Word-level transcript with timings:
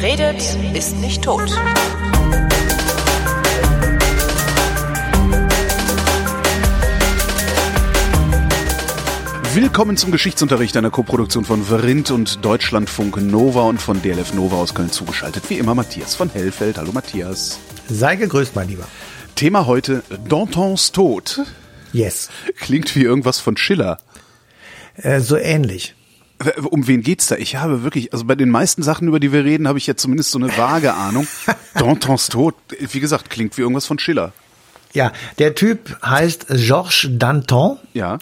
Wer 0.00 0.12
redet, 0.12 0.56
ist 0.74 0.96
nicht 0.96 1.22
tot. 1.22 1.50
Willkommen 9.52 9.98
zum 9.98 10.10
Geschichtsunterricht 10.10 10.78
einer 10.78 10.90
Koproduktion 10.90 11.44
von 11.44 11.62
Verindt 11.62 12.10
und 12.10 12.42
Deutschlandfunk 12.42 13.18
Nova 13.18 13.64
und 13.64 13.82
von 13.82 14.00
DLF 14.00 14.32
Nova 14.32 14.56
aus 14.56 14.74
Köln 14.74 14.90
zugeschaltet. 14.90 15.50
Wie 15.50 15.58
immer 15.58 15.74
Matthias 15.74 16.14
von 16.14 16.30
Hellfeld. 16.30 16.78
Hallo 16.78 16.92
Matthias. 16.92 17.58
Sei 17.86 18.16
gegrüßt, 18.16 18.56
mein 18.56 18.68
Lieber. 18.68 18.88
Thema 19.34 19.66
heute 19.66 20.02
Dantons 20.26 20.92
Tod. 20.92 21.42
Yes. 21.92 22.30
Klingt 22.56 22.96
wie 22.96 23.02
irgendwas 23.02 23.38
von 23.38 23.58
Schiller. 23.58 23.98
Äh, 24.94 25.20
so 25.20 25.36
ähnlich. 25.36 25.94
Um 26.70 26.86
wen 26.86 27.02
geht's 27.02 27.26
da? 27.26 27.36
Ich 27.36 27.56
habe 27.56 27.82
wirklich, 27.82 28.12
also 28.12 28.24
bei 28.24 28.34
den 28.34 28.48
meisten 28.48 28.82
Sachen, 28.82 29.08
über 29.08 29.20
die 29.20 29.32
wir 29.32 29.44
reden, 29.44 29.68
habe 29.68 29.78
ich 29.78 29.86
jetzt 29.86 30.00
zumindest 30.00 30.30
so 30.30 30.38
eine 30.38 30.56
vage 30.56 30.94
Ahnung. 30.94 31.26
Dantons 31.74 32.28
Tod, 32.28 32.54
wie 32.78 33.00
gesagt, 33.00 33.28
klingt 33.28 33.56
wie 33.58 33.62
irgendwas 33.62 33.86
von 33.86 33.98
Schiller. 33.98 34.32
Ja, 34.92 35.12
der 35.38 35.54
Typ 35.54 35.98
heißt 36.02 36.46
Georges 36.48 37.08
Danton. 37.10 37.78
Ja. 37.92 38.18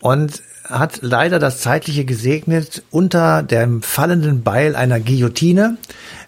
Und 0.00 0.42
hat 0.64 1.00
leider 1.02 1.38
das 1.38 1.60
Zeitliche 1.60 2.04
gesegnet 2.04 2.82
unter 2.90 3.42
dem 3.42 3.82
fallenden 3.82 4.42
Beil 4.42 4.76
einer 4.76 4.98
Guillotine 4.98 5.76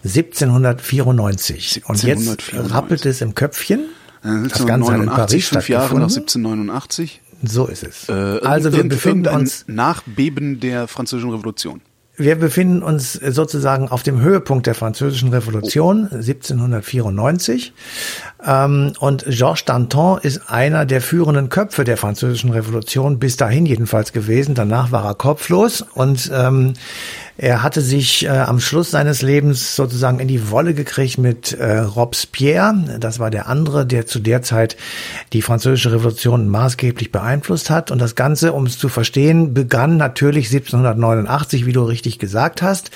1794. 0.03 1.83
1794. 1.87 1.89
Und 1.89 2.03
jetzt 2.03 2.73
rappelt 2.73 3.05
es 3.05 3.21
im 3.21 3.35
Köpfchen. 3.35 3.89
Äh, 4.23 4.47
das 4.47 4.65
Ganze 4.65 4.93
hat 4.93 5.01
in 5.01 5.07
Paris 5.07 5.47
fünf 5.49 5.69
Jahre 5.69 5.95
nach 5.95 6.03
1789. 6.03 7.21
So 7.43 7.67
ist 7.67 7.83
es. 7.83 8.09
Äh, 8.09 8.13
also 8.13 8.73
wir 8.73 8.87
befinden 8.87 9.27
uns 9.27 9.65
Nachbeben 9.67 10.59
der 10.59 10.87
Französischen 10.87 11.31
Revolution. 11.31 11.81
Wir 12.19 12.35
befinden 12.35 12.81
uns 12.81 13.13
sozusagen 13.13 13.89
auf 13.89 14.01
dem 14.01 14.19
Höhepunkt 14.19 14.65
der 14.65 14.73
Französischen 14.73 15.29
Revolution, 15.29 16.07
1794. 16.11 17.73
Ähm, 18.43 18.93
und 18.99 19.25
Georges 19.27 19.65
Danton 19.65 20.19
ist 20.23 20.49
einer 20.49 20.87
der 20.87 21.01
führenden 21.01 21.49
Köpfe 21.49 21.83
der 21.83 21.95
Französischen 21.95 22.49
Revolution, 22.49 23.19
bis 23.19 23.37
dahin 23.37 23.67
jedenfalls 23.67 24.13
gewesen. 24.13 24.55
Danach 24.55 24.91
war 24.91 25.05
er 25.05 25.13
kopflos 25.13 25.83
und 25.93 26.31
ähm, 26.33 26.73
er 27.39 27.61
hatte 27.61 27.81
sich 27.81 28.25
äh, 28.25 28.29
am 28.29 28.59
Schluss 28.59 28.89
seines 28.89 29.21
Lebens 29.21 29.75
sozusagen 29.75 30.19
in 30.19 30.27
die 30.27 30.49
Wolle 30.49 30.73
gekriegt 30.73 31.19
mit 31.19 31.53
äh, 31.53 31.77
Robespierre. 31.79 32.97
Das 32.99 33.19
war 33.19 33.29
der 33.29 33.47
andere, 33.47 33.85
der 33.85 34.07
zu 34.07 34.19
der 34.19 34.41
Zeit 34.41 34.75
die 35.33 35.43
französische 35.43 35.91
Revolution 35.91 36.49
maßgeblich 36.49 37.11
beeinflusst 37.11 37.69
hat. 37.69 37.91
Und 37.91 37.99
das 37.99 38.15
Ganze, 38.15 38.53
um 38.53 38.65
es 38.65 38.79
zu 38.79 38.89
verstehen, 38.89 39.53
begann 39.53 39.97
natürlich 39.97 40.47
1789, 40.47 41.67
wie 41.67 41.73
du 41.73 41.83
richtig 41.83 42.17
gesagt 42.17 42.63
hast, 42.63 42.89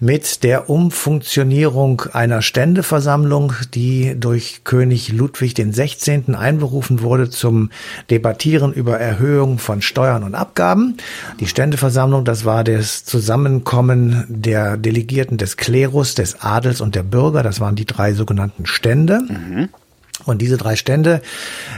mit 0.00 0.42
der 0.42 0.68
Umfunktionierung 0.68 2.02
einer 2.12 2.42
Ständeversammlung, 2.42 3.52
die 3.74 4.18
durch 4.18 4.62
König 4.64 5.12
Ludwig 5.12 5.54
16. 5.56 6.34
einberufen 6.34 7.02
wurde 7.02 7.30
zum 7.30 7.70
Debattieren 8.10 8.72
über 8.72 8.98
Erhöhung 8.98 9.58
von 9.58 9.80
Steuern 9.80 10.24
und 10.24 10.34
Abgaben. 10.34 10.96
Die 11.38 11.46
Ständeversammlung, 11.46 12.24
das 12.24 12.44
war 12.44 12.64
das 12.64 13.04
Zusammenkommen 13.04 13.75
Zusammenkommen 13.76 14.24
der 14.28 14.78
Delegierten 14.78 15.36
des 15.36 15.58
Klerus, 15.58 16.14
des 16.14 16.40
Adels 16.40 16.80
und 16.80 16.94
der 16.94 17.02
Bürger. 17.02 17.42
Das 17.42 17.60
waren 17.60 17.76
die 17.76 17.84
drei 17.84 18.14
sogenannten 18.14 18.64
Stände. 18.64 19.20
Mhm. 19.28 19.68
Und 20.24 20.40
diese 20.40 20.56
drei 20.56 20.76
Stände, 20.76 21.20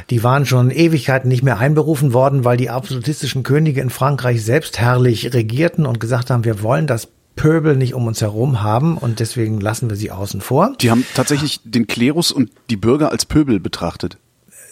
die 0.09 0.23
waren 0.23 0.47
schon 0.47 0.71
Ewigkeiten 0.71 1.29
nicht 1.29 1.43
mehr 1.43 1.59
einberufen 1.59 2.13
worden, 2.13 2.45
weil 2.45 2.57
die 2.57 2.71
absolutistischen 2.71 3.43
Könige 3.43 3.81
in 3.81 3.91
Frankreich 3.91 4.45
selbst 4.45 4.79
herrlich 4.79 5.35
regierten 5.35 5.87
und 5.87 5.99
gesagt 5.99 6.31
haben, 6.31 6.45
wir 6.45 6.63
wollen 6.63 6.87
das 6.87 7.09
Pöbel 7.35 7.75
nicht 7.75 7.95
um 7.95 8.07
uns 8.07 8.21
herum 8.21 8.63
haben 8.63 8.97
und 8.97 9.19
deswegen 9.19 9.61
lassen 9.61 9.91
wir 9.91 9.97
sie 9.97 10.13
außen 10.13 10.41
vor. 10.41 10.75
Die 10.81 10.93
haben 10.93 11.05
tatsächlich 11.15 11.59
den 11.65 11.89
Klerus 11.89 12.31
und 12.31 12.53
die 12.71 12.77
Bürger 12.77 13.11
als 13.11 13.27
Pöbel 13.27 13.59
betrachtet. 13.59 14.19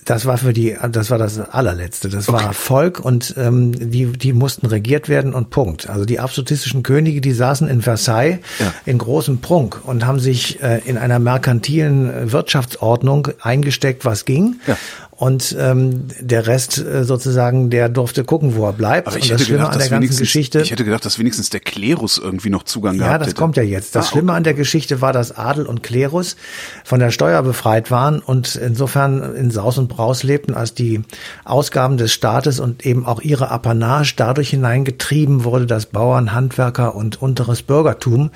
Das 0.06 0.24
war 0.24 0.38
für 0.38 0.52
die, 0.52 0.76
das 0.92 1.10
war 1.10 1.18
das 1.18 1.38
allerletzte. 1.40 2.08
Das 2.08 2.28
okay. 2.28 2.44
war 2.44 2.52
Volk 2.52 3.00
und 3.00 3.34
ähm, 3.36 3.90
die, 3.90 4.06
die 4.06 4.32
mussten 4.32 4.66
regiert 4.66 5.08
werden 5.08 5.34
und 5.34 5.50
Punkt. 5.50 5.90
Also 5.90 6.04
die 6.04 6.20
absolutistischen 6.20 6.84
Könige, 6.84 7.20
die 7.20 7.32
saßen 7.32 7.68
in 7.68 7.82
Versailles 7.82 8.38
ja. 8.60 8.72
in 8.86 8.98
großem 8.98 9.40
Prunk 9.40 9.80
und 9.84 10.06
haben 10.06 10.20
sich 10.20 10.62
äh, 10.62 10.80
in 10.84 10.96
einer 10.96 11.18
merkantilen 11.18 12.30
Wirtschaftsordnung 12.30 13.28
eingesteckt, 13.40 14.04
was 14.04 14.24
ging. 14.24 14.60
Ja 14.68 14.78
und 15.16 15.56
ähm, 15.58 16.08
der 16.20 16.46
Rest 16.46 16.76
äh, 16.78 17.04
sozusagen, 17.04 17.70
der 17.70 17.88
durfte 17.88 18.22
gucken, 18.22 18.54
wo 18.54 18.66
er 18.66 18.74
bleibt. 18.74 19.08
Aber 19.08 19.16
ich 19.16 19.24
und 19.24 19.32
das 19.32 19.46
Schlimme 19.46 19.60
gedacht, 19.60 19.72
an 19.72 19.78
der 19.78 19.88
ganzen 19.88 20.18
Geschichte. 20.18 20.60
Ich 20.60 20.70
hätte 20.70 20.84
gedacht, 20.84 21.06
dass 21.06 21.18
wenigstens 21.18 21.48
der 21.48 21.60
Klerus 21.60 22.18
irgendwie 22.18 22.50
noch 22.50 22.64
Zugang 22.64 22.96
ja, 22.96 23.06
gehabt 23.06 23.20
das 23.22 23.28
hätte. 23.28 23.38
kommt 23.38 23.56
ja 23.56 23.62
jetzt. 23.62 23.96
Das 23.96 24.06
ah, 24.06 24.10
Schlimme 24.10 24.32
okay. 24.32 24.36
an 24.36 24.44
der 24.44 24.52
Geschichte 24.52 25.00
war, 25.00 25.14
dass 25.14 25.34
Adel 25.34 25.64
und 25.64 25.82
Klerus 25.82 26.36
von 26.84 27.00
der 27.00 27.10
Steuer 27.10 27.42
befreit 27.42 27.90
waren 27.90 28.18
und 28.18 28.56
insofern 28.56 29.34
in 29.34 29.50
Saus 29.50 29.78
und 29.78 29.88
Braus 29.88 30.22
lebten, 30.22 30.52
als 30.52 30.74
die 30.74 31.00
Ausgaben 31.46 31.96
des 31.96 32.12
Staates 32.12 32.60
und 32.60 32.84
eben 32.84 33.06
auch 33.06 33.22
ihre 33.22 33.50
Apanage 33.50 34.14
dadurch 34.16 34.50
hineingetrieben 34.50 35.44
wurde, 35.44 35.64
dass 35.64 35.86
Bauern, 35.86 36.34
Handwerker 36.34 36.94
und 36.94 37.22
unteres 37.22 37.62
Bürgertum 37.62 38.32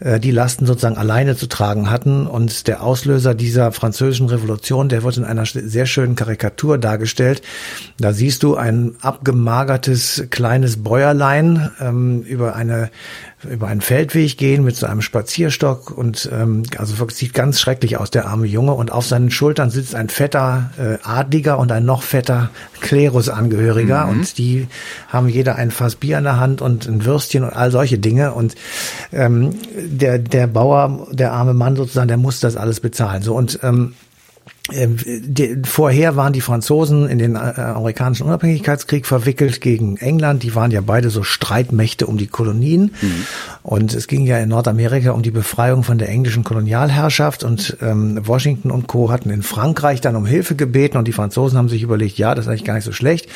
äh, 0.00 0.18
die 0.18 0.32
Lasten 0.32 0.66
sozusagen 0.66 0.96
alleine 0.96 1.36
zu 1.36 1.46
tragen 1.46 1.90
hatten. 1.90 2.26
Und 2.26 2.66
der 2.66 2.82
Auslöser 2.82 3.36
dieser 3.36 3.70
französischen 3.70 4.26
Revolution, 4.26 4.88
der 4.88 5.04
wird 5.04 5.16
in 5.16 5.24
einer 5.24 5.46
sehr 5.46 5.86
schönen 5.86 6.16
Karikatur 6.24 6.78
dargestellt. 6.78 7.42
Da 7.98 8.12
siehst 8.12 8.42
du 8.42 8.56
ein 8.56 8.96
abgemagertes 9.00 10.24
kleines 10.30 10.82
Bäuerlein 10.82 11.70
ähm, 11.80 12.22
über 12.22 12.56
eine 12.56 12.90
über 13.50 13.68
einen 13.68 13.82
Feldweg 13.82 14.38
gehen 14.38 14.64
mit 14.64 14.74
so 14.74 14.86
einem 14.86 15.02
Spazierstock 15.02 15.90
und 15.90 16.30
ähm, 16.32 16.62
also 16.78 17.06
sieht 17.10 17.34
ganz 17.34 17.60
schrecklich 17.60 17.98
aus 17.98 18.10
der 18.10 18.26
arme 18.26 18.46
Junge 18.46 18.72
und 18.72 18.90
auf 18.90 19.06
seinen 19.06 19.30
Schultern 19.30 19.68
sitzt 19.68 19.94
ein 19.94 20.08
fetter 20.08 20.70
äh, 20.78 20.96
Adliger 21.06 21.58
und 21.58 21.70
ein 21.70 21.84
noch 21.84 22.02
fetter 22.02 22.48
Klerusangehöriger 22.80 24.06
mhm. 24.06 24.10
und 24.10 24.38
die 24.38 24.66
haben 25.08 25.28
jeder 25.28 25.56
ein 25.56 25.70
Fass 25.70 25.96
Bier 25.96 26.16
in 26.16 26.24
der 26.24 26.40
Hand 26.40 26.62
und 26.62 26.86
ein 26.86 27.04
Würstchen 27.04 27.44
und 27.44 27.50
all 27.50 27.70
solche 27.70 27.98
Dinge 27.98 28.32
und 28.32 28.54
ähm, 29.12 29.56
der 29.76 30.18
der 30.18 30.46
Bauer 30.46 31.06
der 31.10 31.32
arme 31.32 31.52
Mann 31.52 31.76
sozusagen 31.76 32.08
der 32.08 32.16
muss 32.16 32.40
das 32.40 32.56
alles 32.56 32.80
bezahlen 32.80 33.22
so 33.22 33.34
und 33.34 33.58
ähm, 33.62 33.92
vorher 35.64 36.16
waren 36.16 36.32
die 36.32 36.40
Franzosen 36.40 37.06
in 37.06 37.18
den 37.18 37.36
äh, 37.36 37.38
amerikanischen 37.38 38.26
Unabhängigkeitskrieg 38.26 39.04
verwickelt 39.04 39.60
gegen 39.60 39.98
England. 39.98 40.42
Die 40.42 40.54
waren 40.54 40.70
ja 40.70 40.80
beide 40.80 41.10
so 41.10 41.22
Streitmächte 41.22 42.06
um 42.06 42.16
die 42.16 42.28
Kolonien. 42.28 42.94
Mhm. 43.00 43.26
Und 43.62 43.92
es 43.92 44.06
ging 44.06 44.26
ja 44.26 44.38
in 44.38 44.48
Nordamerika 44.48 45.10
um 45.10 45.22
die 45.22 45.30
Befreiung 45.30 45.82
von 45.82 45.98
der 45.98 46.08
englischen 46.08 46.44
Kolonialherrschaft. 46.44 47.44
Und 47.44 47.76
ähm, 47.82 48.26
Washington 48.26 48.70
und 48.70 48.86
Co. 48.86 49.10
hatten 49.10 49.28
in 49.28 49.42
Frankreich 49.42 50.00
dann 50.00 50.16
um 50.16 50.24
Hilfe 50.24 50.54
gebeten. 50.54 50.96
Und 50.96 51.08
die 51.08 51.12
Franzosen 51.12 51.58
haben 51.58 51.68
sich 51.68 51.82
überlegt, 51.82 52.16
ja, 52.16 52.34
das 52.34 52.46
ist 52.46 52.48
eigentlich 52.48 52.64
gar 52.64 52.74
nicht 52.74 52.84
so 52.84 52.92
schlecht 52.92 53.28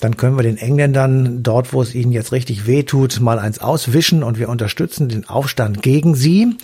dann 0.00 0.16
können 0.16 0.36
wir 0.36 0.44
den 0.44 0.58
Engländern 0.58 1.42
dort, 1.42 1.72
wo 1.72 1.82
es 1.82 1.94
ihnen 1.94 2.12
jetzt 2.12 2.30
richtig 2.30 2.66
wehtut, 2.66 3.20
mal 3.20 3.38
eins 3.38 3.58
auswischen 3.58 4.22
und 4.22 4.38
wir 4.38 4.48
unterstützen 4.48 5.08
den 5.08 5.28
Aufstand 5.28 5.82
gegen 5.82 6.14
sie. 6.14 6.56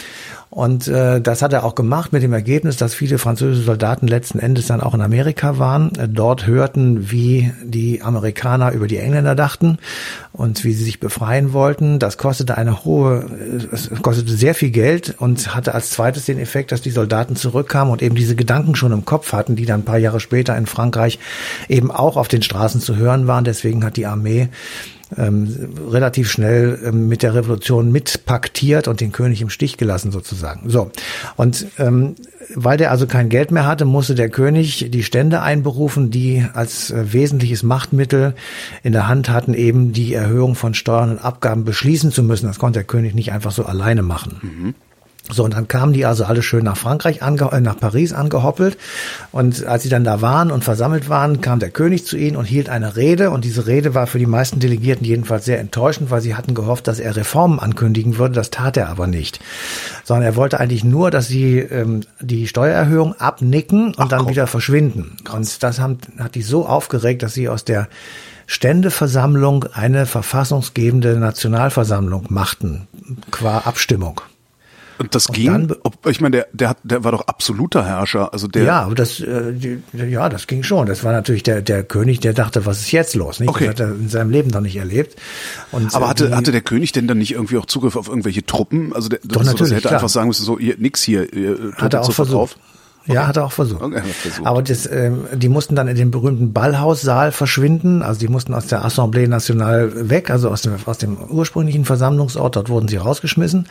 Und 0.54 0.86
äh, 0.86 1.20
das 1.20 1.42
hat 1.42 1.52
er 1.52 1.64
auch 1.64 1.74
gemacht 1.74 2.12
mit 2.12 2.22
dem 2.22 2.32
Ergebnis, 2.32 2.76
dass 2.76 2.94
viele 2.94 3.18
französische 3.18 3.66
Soldaten 3.66 4.06
letzten 4.06 4.38
Endes 4.38 4.68
dann 4.68 4.80
auch 4.80 4.94
in 4.94 5.00
Amerika 5.00 5.58
waren, 5.58 5.92
äh, 5.96 6.08
dort 6.08 6.46
hörten, 6.46 7.10
wie 7.10 7.52
die 7.64 8.02
Amerikaner 8.02 8.70
über 8.70 8.86
die 8.86 8.98
Engländer 8.98 9.34
dachten 9.34 9.78
und 10.32 10.62
wie 10.62 10.72
sie 10.72 10.84
sich 10.84 11.00
befreien 11.00 11.52
wollten. 11.54 11.98
Das 11.98 12.18
kostete 12.18 12.56
eine 12.56 12.84
hohe, 12.84 13.26
äh, 13.32 13.74
es 13.74 13.90
kostete 14.00 14.30
sehr 14.30 14.54
viel 14.54 14.70
Geld 14.70 15.16
und 15.18 15.56
hatte 15.56 15.74
als 15.74 15.90
zweites 15.90 16.26
den 16.26 16.38
Effekt, 16.38 16.70
dass 16.70 16.82
die 16.82 16.92
Soldaten 16.92 17.34
zurückkamen 17.34 17.92
und 17.92 18.00
eben 18.00 18.14
diese 18.14 18.36
Gedanken 18.36 18.76
schon 18.76 18.92
im 18.92 19.04
Kopf 19.04 19.32
hatten, 19.32 19.56
die 19.56 19.66
dann 19.66 19.80
ein 19.80 19.84
paar 19.84 19.98
Jahre 19.98 20.20
später 20.20 20.56
in 20.56 20.66
Frankreich 20.66 21.18
eben 21.68 21.90
auch 21.90 22.16
auf 22.16 22.28
den 22.28 22.42
Straßen 22.42 22.80
zu 22.80 22.94
hören 22.94 23.26
waren. 23.26 23.42
Deswegen 23.42 23.84
hat 23.84 23.96
die 23.96 24.06
Armee 24.06 24.50
ähm, 25.16 25.70
relativ 25.90 26.30
schnell 26.30 26.78
ähm, 26.84 27.08
mit 27.08 27.22
der 27.22 27.34
Revolution 27.34 27.92
mitpaktiert 27.92 28.88
und 28.88 29.00
den 29.00 29.12
König 29.12 29.40
im 29.42 29.50
Stich 29.50 29.76
gelassen 29.76 30.12
sozusagen. 30.12 30.70
So 30.70 30.90
und 31.36 31.66
ähm, 31.78 32.16
weil 32.54 32.76
der 32.76 32.90
also 32.90 33.06
kein 33.06 33.28
Geld 33.28 33.50
mehr 33.50 33.66
hatte, 33.66 33.84
musste 33.84 34.14
der 34.14 34.28
König 34.28 34.90
die 34.90 35.02
Stände 35.02 35.40
einberufen, 35.40 36.10
die 36.10 36.46
als 36.52 36.90
äh, 36.90 37.12
wesentliches 37.12 37.62
Machtmittel 37.62 38.34
in 38.82 38.92
der 38.92 39.08
Hand 39.08 39.28
hatten, 39.28 39.54
eben 39.54 39.92
die 39.92 40.14
Erhöhung 40.14 40.54
von 40.54 40.74
Steuern 40.74 41.10
und 41.12 41.18
Abgaben 41.18 41.64
beschließen 41.64 42.12
zu 42.12 42.22
müssen. 42.22 42.46
Das 42.46 42.58
konnte 42.58 42.80
der 42.80 42.86
König 42.86 43.14
nicht 43.14 43.32
einfach 43.32 43.52
so 43.52 43.64
alleine 43.64 44.02
machen. 44.02 44.40
Mhm. 44.42 44.74
So, 45.30 45.42
und 45.42 45.54
dann 45.54 45.68
kamen 45.68 45.94
die 45.94 46.04
also 46.04 46.24
alle 46.24 46.42
schön 46.42 46.64
nach 46.64 46.76
Frankreich, 46.76 47.22
ange 47.22 47.50
äh, 47.50 47.60
nach 47.60 47.78
Paris 47.78 48.12
angehoppelt. 48.12 48.76
Und 49.32 49.64
als 49.64 49.82
sie 49.82 49.88
dann 49.88 50.04
da 50.04 50.20
waren 50.20 50.50
und 50.50 50.64
versammelt 50.64 51.08
waren, 51.08 51.40
kam 51.40 51.60
der 51.60 51.70
König 51.70 52.04
zu 52.04 52.18
ihnen 52.18 52.36
und 52.36 52.44
hielt 52.44 52.68
eine 52.68 52.94
Rede. 52.94 53.30
Und 53.30 53.44
diese 53.44 53.66
Rede 53.66 53.94
war 53.94 54.06
für 54.06 54.18
die 54.18 54.26
meisten 54.26 54.60
Delegierten 54.60 55.06
jedenfalls 55.06 55.46
sehr 55.46 55.60
enttäuschend, 55.60 56.10
weil 56.10 56.20
sie 56.20 56.34
hatten 56.34 56.54
gehofft, 56.54 56.88
dass 56.88 57.00
er 57.00 57.16
Reformen 57.16 57.58
ankündigen 57.58 58.18
würde. 58.18 58.34
Das 58.34 58.50
tat 58.50 58.76
er 58.76 58.90
aber 58.90 59.06
nicht. 59.06 59.40
Sondern 60.04 60.26
er 60.26 60.36
wollte 60.36 60.60
eigentlich 60.60 60.84
nur, 60.84 61.10
dass 61.10 61.26
sie 61.26 61.58
ähm, 61.58 62.02
die 62.20 62.46
Steuererhöhung 62.46 63.14
abnicken 63.14 63.86
und 63.86 64.00
Ach, 64.00 64.08
dann 64.08 64.28
wieder 64.28 64.46
verschwinden. 64.46 65.16
Und 65.32 65.62
das 65.62 65.80
haben, 65.80 65.98
hat 66.18 66.34
die 66.34 66.42
so 66.42 66.66
aufgeregt, 66.66 67.22
dass 67.22 67.32
sie 67.32 67.48
aus 67.48 67.64
der 67.64 67.88
Ständeversammlung 68.46 69.64
eine 69.72 70.04
verfassungsgebende 70.04 71.16
Nationalversammlung 71.16 72.26
machten, 72.28 72.88
qua 73.30 73.60
Abstimmung. 73.60 74.20
Und 74.98 75.14
das 75.14 75.26
ging, 75.28 75.46
dann 75.68 75.76
ob, 75.82 76.06
ich 76.06 76.20
meine, 76.20 76.36
der, 76.36 76.46
der, 76.52 76.68
hat, 76.70 76.78
der 76.84 77.02
war 77.04 77.12
doch 77.12 77.26
absoluter 77.26 77.84
Herrscher. 77.84 78.32
Also 78.32 78.46
der, 78.46 78.62
Ja, 78.64 78.82
aber 78.82 78.94
das, 78.94 79.18
äh, 79.20 79.52
die, 79.52 79.82
ja, 79.92 80.28
das 80.28 80.46
ging 80.46 80.62
schon. 80.62 80.86
Das 80.86 81.02
war 81.02 81.12
natürlich 81.12 81.42
der, 81.42 81.62
der 81.62 81.82
König, 81.82 82.20
der 82.20 82.32
dachte, 82.32 82.64
was 82.66 82.80
ist 82.80 82.92
jetzt 82.92 83.14
los? 83.14 83.40
Nicht? 83.40 83.48
Okay. 83.48 83.64
Das 83.66 83.70
hat 83.74 83.80
er 83.80 83.88
in 83.88 84.08
seinem 84.08 84.30
Leben 84.30 84.50
noch 84.50 84.60
nicht 84.60 84.76
erlebt. 84.76 85.16
Und, 85.72 85.94
aber 85.94 86.06
äh, 86.06 86.08
hatte, 86.10 86.28
die- 86.28 86.34
hatte 86.34 86.52
der 86.52 86.60
König 86.60 86.92
denn 86.92 87.08
dann 87.08 87.18
nicht 87.18 87.32
irgendwie 87.32 87.56
auch 87.58 87.66
Zugriff 87.66 87.96
auf 87.96 88.08
irgendwelche 88.08 88.46
Truppen? 88.46 88.92
Also 88.94 89.08
der, 89.08 89.18
Doch, 89.24 89.42
so, 89.42 89.50
natürlich, 89.50 89.72
er 89.72 89.76
hätte 89.78 89.88
klar. 89.88 89.94
einfach 90.00 90.08
sagen 90.08 90.28
müssen, 90.28 90.44
so, 90.44 90.58
ihr, 90.58 90.76
nix 90.78 91.02
hier, 91.02 91.32
ihr, 91.34 91.72
Hat 91.76 91.94
er 91.94 92.00
auch 92.02 92.06
zu 92.06 92.12
Verkauf. 92.12 92.56
Versucht. 93.04 93.22
Ja, 93.22 93.28
hat 93.28 93.36
er 93.36 93.44
auch 93.44 93.52
versucht. 93.52 93.82
Okay, 93.82 93.96
er 93.96 94.04
versucht. 94.04 94.46
Aber 94.46 94.62
das, 94.62 94.90
ähm, 94.90 95.24
die 95.32 95.48
mussten 95.48 95.76
dann 95.76 95.88
in 95.88 95.96
den 95.96 96.10
berühmten 96.10 96.52
Ballhaussaal 96.52 97.32
verschwinden. 97.32 98.02
Also 98.02 98.20
die 98.20 98.28
mussten 98.28 98.54
aus 98.54 98.66
der 98.66 98.84
Assemblée 98.84 99.28
Nationale 99.28 100.10
weg, 100.10 100.30
also 100.30 100.48
aus 100.50 100.62
dem, 100.62 100.74
aus 100.84 100.98
dem 100.98 101.16
ursprünglichen 101.16 101.84
Versammlungsort. 101.84 102.56
Dort 102.56 102.68
wurden 102.68 102.88
sie 102.88 102.96
rausgeschmissen. 102.96 103.66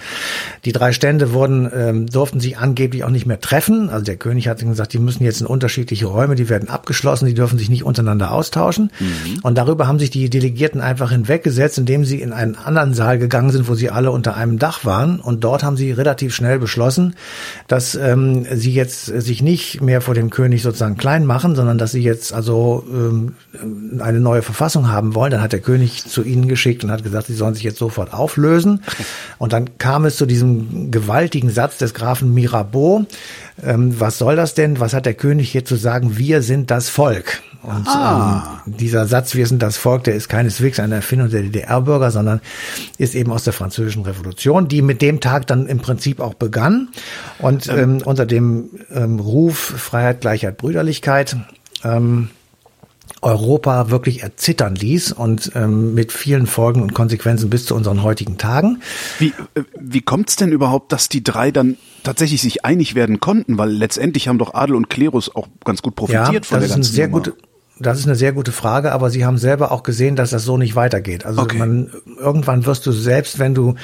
Die 0.65 0.71
drei 0.71 0.91
Stände 0.91 1.33
wurden, 1.33 1.69
ähm, 1.73 2.07
durften 2.07 2.39
sich 2.39 2.57
angeblich 2.57 3.03
auch 3.03 3.09
nicht 3.09 3.25
mehr 3.25 3.39
treffen. 3.39 3.89
Also 3.89 4.05
der 4.05 4.17
König 4.17 4.47
hat 4.47 4.59
gesagt, 4.59 4.93
die 4.93 4.99
müssen 4.99 5.23
jetzt 5.23 5.41
in 5.41 5.47
unterschiedliche 5.47 6.05
Räume, 6.05 6.35
die 6.35 6.49
werden 6.49 6.69
abgeschlossen, 6.69 7.25
die 7.25 7.33
dürfen 7.33 7.57
sich 7.57 7.69
nicht 7.69 7.83
untereinander 7.83 8.31
austauschen. 8.31 8.91
Mhm. 8.99 9.39
Und 9.41 9.57
darüber 9.57 9.87
haben 9.87 9.99
sich 9.99 10.09
die 10.09 10.29
Delegierten 10.29 10.81
einfach 10.81 11.11
hinweggesetzt, 11.11 11.77
indem 11.77 12.05
sie 12.05 12.21
in 12.21 12.33
einen 12.33 12.55
anderen 12.55 12.93
Saal 12.93 13.17
gegangen 13.17 13.51
sind, 13.51 13.67
wo 13.67 13.75
sie 13.75 13.89
alle 13.89 14.11
unter 14.11 14.35
einem 14.35 14.59
Dach 14.59 14.85
waren. 14.85 15.19
Und 15.19 15.43
dort 15.43 15.63
haben 15.63 15.77
sie 15.77 15.91
relativ 15.91 16.33
schnell 16.35 16.59
beschlossen, 16.59 17.15
dass 17.67 17.95
ähm, 17.95 18.45
sie 18.51 18.73
jetzt 18.73 19.05
sich 19.23 19.41
nicht 19.41 19.81
mehr 19.81 20.01
vor 20.01 20.13
dem 20.13 20.29
König 20.29 20.61
sozusagen 20.61 20.97
klein 20.97 21.25
machen, 21.25 21.55
sondern 21.55 21.77
dass 21.77 21.91
sie 21.91 22.03
jetzt 22.03 22.33
also 22.33 22.85
ähm, 22.91 23.35
eine 23.99 24.19
neue 24.19 24.41
Verfassung 24.41 24.89
haben 24.89 25.15
wollen. 25.15 25.31
Dann 25.31 25.41
hat 25.41 25.53
der 25.53 25.61
König 25.61 26.05
zu 26.05 26.23
ihnen 26.23 26.47
geschickt 26.47 26.83
und 26.83 26.91
hat 26.91 27.03
gesagt, 27.03 27.27
sie 27.27 27.33
sollen 27.33 27.55
sich 27.55 27.63
jetzt 27.63 27.79
sofort 27.79 28.13
auflösen. 28.13 28.83
Und 29.37 29.53
dann 29.53 29.77
kam 29.77 30.05
es 30.05 30.17
zu 30.17 30.25
diesem 30.25 30.91
gewaltigen 30.91 31.49
Satz 31.49 31.77
des 31.77 31.93
Grafen 31.93 32.33
Mirabeau. 32.33 33.05
Ähm, 33.61 33.99
was 33.99 34.17
soll 34.17 34.35
das 34.35 34.53
denn? 34.55 34.79
Was 34.79 34.93
hat 34.93 35.05
der 35.05 35.13
König 35.13 35.51
hier 35.51 35.65
zu 35.65 35.75
sagen? 35.75 36.17
Wir 36.17 36.41
sind 36.41 36.71
das 36.71 36.89
Volk. 36.89 37.41
Und 37.61 37.87
Ah. 37.87 38.61
ähm, 38.65 38.73
dieser 38.75 39.05
Satz, 39.07 39.35
wir 39.35 39.47
sind 39.47 39.61
das 39.63 39.77
Volk, 39.77 40.03
der 40.03 40.15
ist 40.15 40.27
keineswegs 40.27 40.79
eine 40.81 40.95
Erfindung 40.95 41.29
der 41.29 41.43
DDR-Bürger, 41.43 42.11
sondern 42.11 42.41
ist 42.97 43.15
eben 43.15 43.31
aus 43.31 43.45
der 43.45 43.53
französischen 43.53 44.03
Revolution, 44.03 44.67
die 44.67 44.81
mit 44.81 45.01
dem 45.01 45.21
Tag 45.21 45.47
dann 45.47 45.67
im 45.67 45.79
Prinzip 45.79 46.19
auch 46.19 46.33
begann. 46.33 46.89
Und 47.39 47.69
ähm, 47.69 48.01
unter 48.03 48.25
dem 48.25 48.69
ähm, 48.93 49.19
Ruf 49.19 49.57
Freiheit, 49.57 50.21
Gleichheit, 50.21 50.57
Brüderlichkeit 50.57 51.37
ähm, 51.85 52.29
Europa 53.21 53.89
wirklich 53.89 54.23
erzittern 54.23 54.75
ließ 54.75 55.13
und 55.13 55.51
ähm, 55.55 55.93
mit 55.93 56.11
vielen 56.11 56.47
Folgen 56.47 56.81
und 56.81 56.93
Konsequenzen 56.93 57.49
bis 57.49 57.65
zu 57.65 57.75
unseren 57.75 58.03
heutigen 58.03 58.37
Tagen. 58.37 58.81
Wie, 59.19 59.33
äh, 59.55 59.63
wie 59.79 60.01
kommt's 60.01 60.35
denn 60.35 60.51
überhaupt, 60.51 60.91
dass 60.91 61.07
die 61.07 61.23
drei 61.23 61.51
dann 61.51 61.77
tatsächlich 62.03 62.41
sich 62.41 62.65
einig 62.65 62.95
werden 62.95 63.19
konnten? 63.19 63.57
Weil 63.57 63.71
letztendlich 63.71 64.27
haben 64.27 64.37
doch 64.37 64.53
Adel 64.53 64.75
und 64.75 64.89
Klerus 64.89 65.35
auch 65.35 65.47
ganz 65.65 65.81
gut 65.81 65.95
profitiert 65.95 66.45
von 66.45 66.59
das 66.59 66.67
der 66.69 66.75
ganzen 66.77 66.93
sehr 66.93 67.07
Nummer. 67.07 67.23
gute, 67.23 67.33
das 67.79 67.97
ist 67.97 68.05
eine 68.05 68.15
sehr 68.15 68.33
gute 68.33 68.51
Frage, 68.51 68.91
aber 68.91 69.09
Sie 69.09 69.25
haben 69.25 69.37
selber 69.39 69.71
auch 69.71 69.81
gesehen, 69.83 70.15
dass 70.15 70.29
das 70.29 70.43
so 70.43 70.57
nicht 70.57 70.75
weitergeht. 70.75 71.25
Also 71.25 71.41
Okay. 71.41 71.57
man, 71.57 71.89
irgendwann 72.19 72.65
wirst 72.65 72.85
du 72.85 72.91
selbst, 72.91 73.39
wenn 73.39 73.55
du 73.55 73.75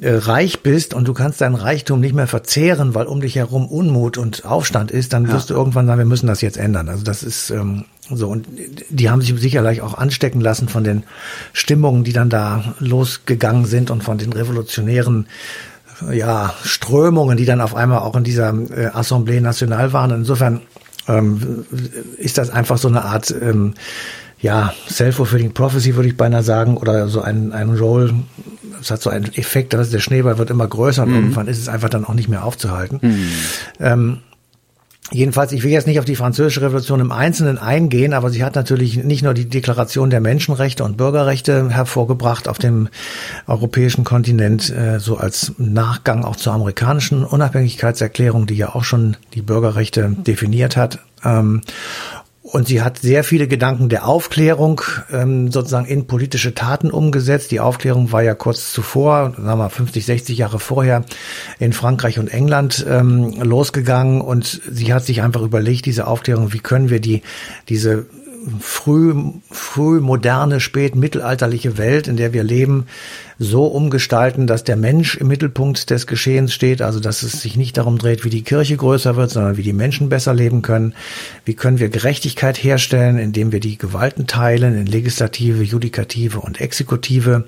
äh, 0.00 0.14
reich 0.14 0.62
bist 0.62 0.94
und 0.94 1.06
du 1.06 1.12
kannst 1.12 1.40
deinen 1.40 1.54
Reichtum 1.54 2.00
nicht 2.00 2.14
mehr 2.14 2.26
verzehren, 2.26 2.94
weil 2.94 3.06
um 3.06 3.20
dich 3.20 3.36
herum 3.36 3.66
Unmut 3.66 4.16
und 4.16 4.44
Aufstand 4.46 4.90
ist, 4.90 5.12
dann 5.12 5.30
wirst 5.30 5.50
du 5.50 5.54
irgendwann 5.54 5.86
sagen, 5.86 5.98
wir 5.98 6.06
müssen 6.06 6.26
das 6.26 6.40
jetzt 6.40 6.56
ändern. 6.56 6.88
Also 6.88 7.04
das 7.04 7.22
ist 7.22 7.50
ähm, 7.50 7.84
so 8.10 8.28
und 8.28 8.46
die 8.88 9.10
haben 9.10 9.20
sich 9.20 9.38
sicherlich 9.38 9.82
auch 9.82 9.98
anstecken 9.98 10.40
lassen 10.40 10.68
von 10.68 10.82
den 10.82 11.02
Stimmungen, 11.52 12.04
die 12.04 12.14
dann 12.14 12.30
da 12.30 12.74
losgegangen 12.78 13.66
sind 13.66 13.90
und 13.90 14.02
von 14.02 14.16
den 14.16 14.32
revolutionären 14.32 15.26
ja, 16.12 16.54
Strömungen, 16.64 17.36
die 17.36 17.44
dann 17.44 17.60
auf 17.60 17.74
einmal 17.74 17.98
auch 18.00 18.16
in 18.16 18.24
dieser 18.24 18.48
äh, 18.50 18.88
Assemblée 18.88 19.40
Nationale 19.40 19.92
waren. 19.92 20.10
Insofern 20.10 20.60
ähm, 21.08 21.64
ist 22.16 22.38
das 22.38 22.50
einfach 22.50 22.78
so 22.78 22.88
eine 22.88 23.04
Art 23.04 23.34
ähm, 23.40 23.74
ja, 24.40 24.72
Self-fulfilling 24.88 25.52
Prophecy, 25.52 25.96
würde 25.96 26.08
ich 26.08 26.16
beinahe 26.16 26.42
sagen, 26.42 26.76
oder 26.76 27.08
so 27.08 27.20
ein, 27.20 27.52
ein 27.52 27.74
Roll. 27.76 28.14
Es 28.80 28.90
hat 28.90 29.02
so 29.02 29.10
einen 29.10 29.34
Effekt, 29.34 29.72
dass 29.72 29.90
der 29.90 29.98
Schneeball 29.98 30.38
wird 30.38 30.50
immer 30.50 30.68
größer 30.68 31.02
und 31.02 31.12
irgendwann 31.12 31.48
ist 31.48 31.58
es 31.58 31.68
einfach 31.68 31.88
dann 31.88 32.04
auch 32.04 32.14
nicht 32.14 32.28
mehr 32.28 32.44
aufzuhalten. 32.44 33.00
Ähm, 33.80 34.18
Jedenfalls, 35.10 35.52
ich 35.52 35.62
will 35.62 35.70
jetzt 35.70 35.86
nicht 35.86 35.98
auf 35.98 36.04
die 36.04 36.16
französische 36.16 36.60
Revolution 36.60 37.00
im 37.00 37.12
Einzelnen 37.12 37.56
eingehen, 37.56 38.12
aber 38.12 38.28
sie 38.28 38.44
hat 38.44 38.54
natürlich 38.54 39.02
nicht 39.02 39.22
nur 39.22 39.32
die 39.32 39.48
Deklaration 39.48 40.10
der 40.10 40.20
Menschenrechte 40.20 40.84
und 40.84 40.98
Bürgerrechte 40.98 41.70
hervorgebracht 41.70 42.46
auf 42.46 42.58
dem 42.58 42.88
europäischen 43.46 44.04
Kontinent, 44.04 44.68
äh, 44.68 45.00
so 45.00 45.16
als 45.16 45.54
Nachgang 45.56 46.24
auch 46.24 46.36
zur 46.36 46.52
amerikanischen 46.52 47.24
Unabhängigkeitserklärung, 47.24 48.46
die 48.46 48.56
ja 48.56 48.74
auch 48.74 48.84
schon 48.84 49.16
die 49.32 49.42
Bürgerrechte 49.42 50.14
definiert 50.26 50.76
hat. 50.76 50.98
Ähm, 51.24 51.62
und 52.52 52.66
sie 52.66 52.80
hat 52.80 52.98
sehr 52.98 53.24
viele 53.24 53.46
Gedanken 53.46 53.90
der 53.90 54.06
Aufklärung 54.06 54.80
ähm, 55.12 55.52
sozusagen 55.52 55.86
in 55.86 56.06
politische 56.06 56.54
Taten 56.54 56.90
umgesetzt. 56.90 57.50
Die 57.50 57.60
Aufklärung 57.60 58.10
war 58.10 58.22
ja 58.22 58.34
kurz 58.34 58.72
zuvor, 58.72 59.34
sagen 59.36 59.44
wir 59.46 59.56
mal 59.56 59.68
50, 59.68 60.06
60 60.06 60.38
Jahre 60.38 60.58
vorher, 60.58 61.04
in 61.58 61.74
Frankreich 61.74 62.18
und 62.18 62.28
England 62.28 62.86
ähm, 62.88 63.34
losgegangen. 63.42 64.22
Und 64.22 64.62
sie 64.70 64.94
hat 64.94 65.04
sich 65.04 65.20
einfach 65.20 65.42
überlegt, 65.42 65.84
diese 65.84 66.06
Aufklärung, 66.06 66.54
wie 66.54 66.60
können 66.60 66.88
wir 66.88 67.00
die 67.00 67.22
diese 67.68 68.06
früh, 68.60 69.14
früh 69.50 70.00
moderne, 70.00 70.60
spät 70.60 70.94
mittelalterliche 70.94 71.78
Welt, 71.78 72.08
in 72.08 72.16
der 72.16 72.32
wir 72.32 72.44
leben, 72.44 72.86
so 73.38 73.66
umgestalten, 73.66 74.48
dass 74.48 74.64
der 74.64 74.76
Mensch 74.76 75.16
im 75.16 75.28
Mittelpunkt 75.28 75.90
des 75.90 76.08
Geschehens 76.08 76.52
steht, 76.52 76.82
also 76.82 76.98
dass 76.98 77.22
es 77.22 77.40
sich 77.40 77.56
nicht 77.56 77.76
darum 77.76 77.96
dreht, 77.96 78.24
wie 78.24 78.30
die 78.30 78.42
Kirche 78.42 78.76
größer 78.76 79.14
wird, 79.14 79.30
sondern 79.30 79.56
wie 79.56 79.62
die 79.62 79.72
Menschen 79.72 80.08
besser 80.08 80.34
leben 80.34 80.62
können. 80.62 80.94
Wie 81.44 81.54
können 81.54 81.78
wir 81.78 81.88
Gerechtigkeit 81.88 82.62
herstellen, 82.62 83.16
indem 83.18 83.52
wir 83.52 83.60
die 83.60 83.78
Gewalten 83.78 84.26
teilen 84.26 84.76
in 84.76 84.86
Legislative, 84.86 85.62
Judikative 85.62 86.40
und 86.40 86.60
Exekutive. 86.60 87.44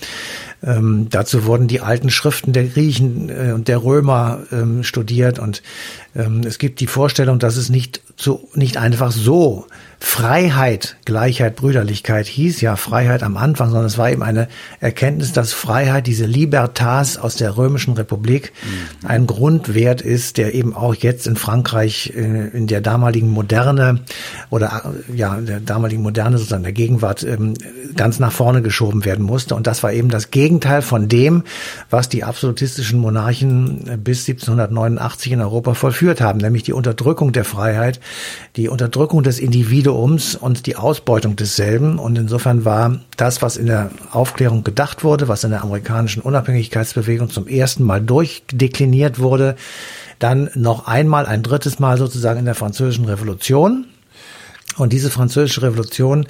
Ähm, 0.62 1.08
dazu 1.10 1.44
wurden 1.44 1.66
die 1.66 1.80
alten 1.80 2.10
Schriften 2.10 2.52
der 2.52 2.64
Griechen 2.64 3.28
äh, 3.28 3.52
und 3.52 3.66
der 3.66 3.82
Römer 3.82 4.42
ähm, 4.52 4.84
studiert 4.84 5.38
und 5.38 5.62
ähm, 6.14 6.42
es 6.44 6.58
gibt 6.58 6.80
die 6.80 6.86
Vorstellung, 6.86 7.38
dass 7.38 7.56
es 7.56 7.68
nicht 7.68 8.02
so, 8.16 8.48
nicht 8.54 8.76
einfach 8.76 9.10
so 9.10 9.66
Freiheit, 10.02 10.96
Gleichheit, 11.04 11.56
Brüderlichkeit 11.56 12.26
hieß, 12.26 12.62
ja 12.62 12.76
Freiheit 12.76 13.22
am 13.22 13.36
Anfang, 13.36 13.68
sondern 13.68 13.86
es 13.86 13.98
war 13.98 14.10
eben 14.10 14.22
eine 14.22 14.48
Erkenntnis, 14.80 15.32
dass 15.32 15.52
Freiheit, 15.52 16.06
diese 16.06 16.24
Libertas 16.24 17.18
aus 17.18 17.36
der 17.36 17.58
römischen 17.58 17.92
Republik, 17.92 18.54
ein 19.04 19.26
Grundwert 19.26 20.00
ist, 20.00 20.38
der 20.38 20.54
eben 20.54 20.74
auch 20.74 20.94
jetzt 20.94 21.26
in 21.26 21.36
Frankreich 21.36 22.14
äh, 22.16 22.48
in 22.48 22.66
der 22.66 22.80
damaligen 22.80 23.28
Moderne 23.28 24.00
oder 24.48 24.94
äh, 25.10 25.16
ja 25.16 25.36
der 25.36 25.60
damaligen 25.60 26.02
Moderne 26.02 26.38
sozusagen 26.38 26.64
der 26.64 26.72
Gegenwart 26.72 27.22
ähm, 27.22 27.52
ganz 27.94 28.18
nach 28.18 28.32
vorne 28.32 28.62
geschoben 28.62 29.04
werden 29.04 29.24
musste. 29.24 29.54
Und 29.54 29.66
das 29.66 29.82
war 29.82 29.92
eben 29.92 30.08
das 30.08 30.30
Gegenteil 30.30 30.80
von 30.80 31.08
dem, 31.08 31.44
was 31.90 32.08
die 32.08 32.24
absolutistischen 32.24 32.98
Monarchen 32.98 33.86
äh, 33.86 33.96
bis 33.98 34.26
1789 34.26 35.32
in 35.32 35.42
Europa 35.42 35.74
vollführt 35.74 36.22
haben, 36.22 36.38
nämlich 36.38 36.62
die 36.62 36.72
Unterdrückung 36.72 37.32
der 37.32 37.44
Freiheit, 37.44 38.00
die 38.56 38.70
Unterdrückung 38.70 39.22
des 39.22 39.38
Individuums 39.38 39.89
und 39.92 40.66
die 40.66 40.76
Ausbeutung 40.76 41.36
desselben. 41.36 41.98
Und 41.98 42.18
insofern 42.18 42.64
war 42.64 43.00
das, 43.16 43.42
was 43.42 43.56
in 43.56 43.66
der 43.66 43.90
Aufklärung 44.12 44.64
gedacht 44.64 45.04
wurde, 45.04 45.28
was 45.28 45.44
in 45.44 45.50
der 45.50 45.62
amerikanischen 45.62 46.22
Unabhängigkeitsbewegung 46.22 47.30
zum 47.30 47.46
ersten 47.46 47.84
Mal 47.84 48.00
durchdekliniert 48.00 49.18
wurde, 49.18 49.56
dann 50.18 50.50
noch 50.54 50.86
einmal, 50.86 51.26
ein 51.26 51.42
drittes 51.42 51.78
Mal 51.78 51.98
sozusagen 51.98 52.38
in 52.38 52.44
der 52.44 52.54
französischen 52.54 53.06
Revolution. 53.06 53.86
Und 54.76 54.92
diese 54.92 55.10
französische 55.10 55.62
Revolution 55.62 56.26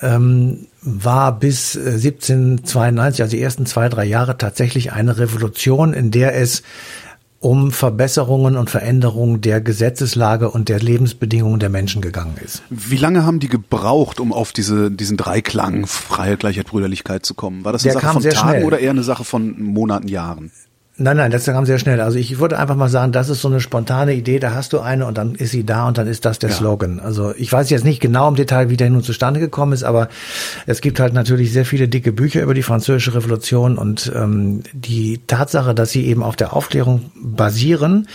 ähm, 0.00 0.66
war 0.82 1.38
bis 1.38 1.74
äh, 1.76 1.80
1792, 1.80 3.22
also 3.22 3.36
die 3.36 3.42
ersten 3.42 3.66
zwei, 3.66 3.88
drei 3.88 4.04
Jahre 4.04 4.38
tatsächlich 4.38 4.92
eine 4.92 5.18
Revolution, 5.18 5.92
in 5.92 6.10
der 6.10 6.34
es 6.36 6.62
um 7.42 7.72
Verbesserungen 7.72 8.56
und 8.56 8.70
Veränderungen 8.70 9.40
der 9.40 9.60
Gesetzeslage 9.60 10.48
und 10.50 10.68
der 10.68 10.78
Lebensbedingungen 10.78 11.58
der 11.58 11.70
Menschen 11.70 12.00
gegangen 12.00 12.36
ist. 12.42 12.62
Wie 12.70 12.96
lange 12.96 13.24
haben 13.26 13.40
die 13.40 13.48
gebraucht, 13.48 14.20
um 14.20 14.32
auf 14.32 14.52
diese, 14.52 14.90
diesen 14.92 15.16
Dreiklang 15.16 15.86
Freiheit, 15.86 16.38
Gleichheit, 16.40 16.66
Brüderlichkeit 16.66 17.26
zu 17.26 17.34
kommen? 17.34 17.64
War 17.64 17.72
das 17.72 17.82
eine 17.82 17.94
Der 17.94 18.00
Sache 18.00 18.12
von 18.12 18.22
Tagen 18.22 18.36
schnell. 18.36 18.64
oder 18.64 18.78
eher 18.78 18.90
eine 18.90 19.02
Sache 19.02 19.24
von 19.24 19.60
Monaten, 19.60 20.06
Jahren? 20.06 20.52
Nein, 20.98 21.16
nein, 21.16 21.30
das 21.30 21.46
kam 21.46 21.64
sehr 21.64 21.78
schnell. 21.78 22.02
Also 22.02 22.18
ich 22.18 22.38
würde 22.38 22.58
einfach 22.58 22.76
mal 22.76 22.90
sagen, 22.90 23.12
das 23.12 23.30
ist 23.30 23.40
so 23.40 23.48
eine 23.48 23.60
spontane 23.60 24.12
Idee, 24.12 24.38
da 24.38 24.54
hast 24.54 24.74
du 24.74 24.80
eine 24.80 25.06
und 25.06 25.16
dann 25.16 25.34
ist 25.34 25.50
sie 25.50 25.64
da 25.64 25.88
und 25.88 25.96
dann 25.96 26.06
ist 26.06 26.26
das 26.26 26.38
der 26.38 26.50
Ja. 26.50 26.56
Slogan. 26.56 27.00
Also 27.00 27.32
ich 27.34 27.50
weiß 27.50 27.70
jetzt 27.70 27.84
nicht 27.86 27.98
genau 27.98 28.28
im 28.28 28.34
Detail, 28.34 28.68
wie 28.68 28.76
der 28.76 28.90
nun 28.90 29.02
zustande 29.02 29.40
gekommen 29.40 29.72
ist, 29.72 29.84
aber 29.84 30.08
es 30.66 30.82
gibt 30.82 31.00
halt 31.00 31.14
natürlich 31.14 31.50
sehr 31.50 31.64
viele 31.64 31.88
dicke 31.88 32.12
Bücher 32.12 32.42
über 32.42 32.52
die 32.52 32.62
französische 32.62 33.14
Revolution 33.14 33.78
und 33.78 34.12
ähm, 34.14 34.64
die 34.74 35.22
Tatsache, 35.26 35.74
dass 35.74 35.90
sie 35.92 36.04
eben 36.06 36.22
auf 36.22 36.36
der 36.36 36.52
Aufklärung 36.52 37.10
basieren 37.16 38.06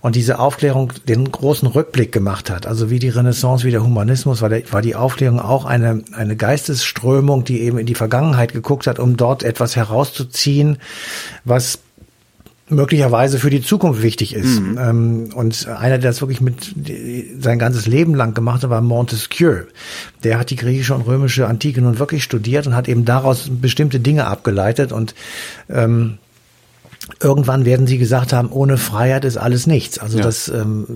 und 0.00 0.16
diese 0.16 0.40
Aufklärung 0.40 0.92
den 1.06 1.30
großen 1.30 1.68
Rückblick 1.68 2.10
gemacht 2.10 2.50
hat, 2.50 2.66
also 2.66 2.90
wie 2.90 2.98
die 2.98 3.10
Renaissance, 3.10 3.64
wie 3.64 3.70
der 3.70 3.84
Humanismus, 3.84 4.42
war, 4.42 4.48
der, 4.48 4.62
war 4.72 4.82
die 4.82 4.96
Aufklärung 4.96 5.38
auch 5.38 5.66
eine, 5.66 6.02
eine 6.12 6.34
Geistesströmung, 6.34 7.44
die 7.44 7.60
eben 7.60 7.78
in 7.78 7.86
die 7.86 7.94
Vergangenheit 7.94 8.52
geguckt 8.52 8.88
hat, 8.88 8.98
um 8.98 9.16
dort 9.16 9.44
etwas 9.44 9.76
herauszuziehen, 9.76 10.78
was 11.44 11.78
möglicherweise 12.74 13.38
für 13.38 13.50
die 13.50 13.62
Zukunft 13.62 14.02
wichtig 14.02 14.34
ist. 14.34 14.60
Mhm. 14.60 14.78
Ähm, 14.78 15.28
und 15.34 15.66
einer, 15.68 15.98
der 15.98 16.10
das 16.10 16.20
wirklich 16.20 16.40
mit 16.40 16.74
sein 17.40 17.58
ganzes 17.58 17.86
Leben 17.86 18.14
lang 18.14 18.34
gemacht 18.34 18.62
hat, 18.62 18.70
war 18.70 18.80
Montesquieu. 18.80 19.62
Der 20.22 20.38
hat 20.38 20.50
die 20.50 20.56
griechische 20.56 20.94
und 20.94 21.02
römische 21.02 21.46
Antike 21.46 21.80
nun 21.80 21.98
wirklich 21.98 22.24
studiert 22.24 22.66
und 22.66 22.74
hat 22.74 22.88
eben 22.88 23.04
daraus 23.04 23.50
bestimmte 23.50 24.00
Dinge 24.00 24.26
abgeleitet 24.26 24.92
und 24.92 25.14
ähm, 25.68 26.18
irgendwann 27.20 27.64
werden 27.64 27.86
sie 27.86 27.98
gesagt 27.98 28.32
haben, 28.32 28.50
ohne 28.50 28.78
Freiheit 28.78 29.24
ist 29.24 29.36
alles 29.36 29.66
nichts. 29.66 29.98
Also 29.98 30.18
ja. 30.18 30.24
das 30.24 30.48
ähm, 30.48 30.86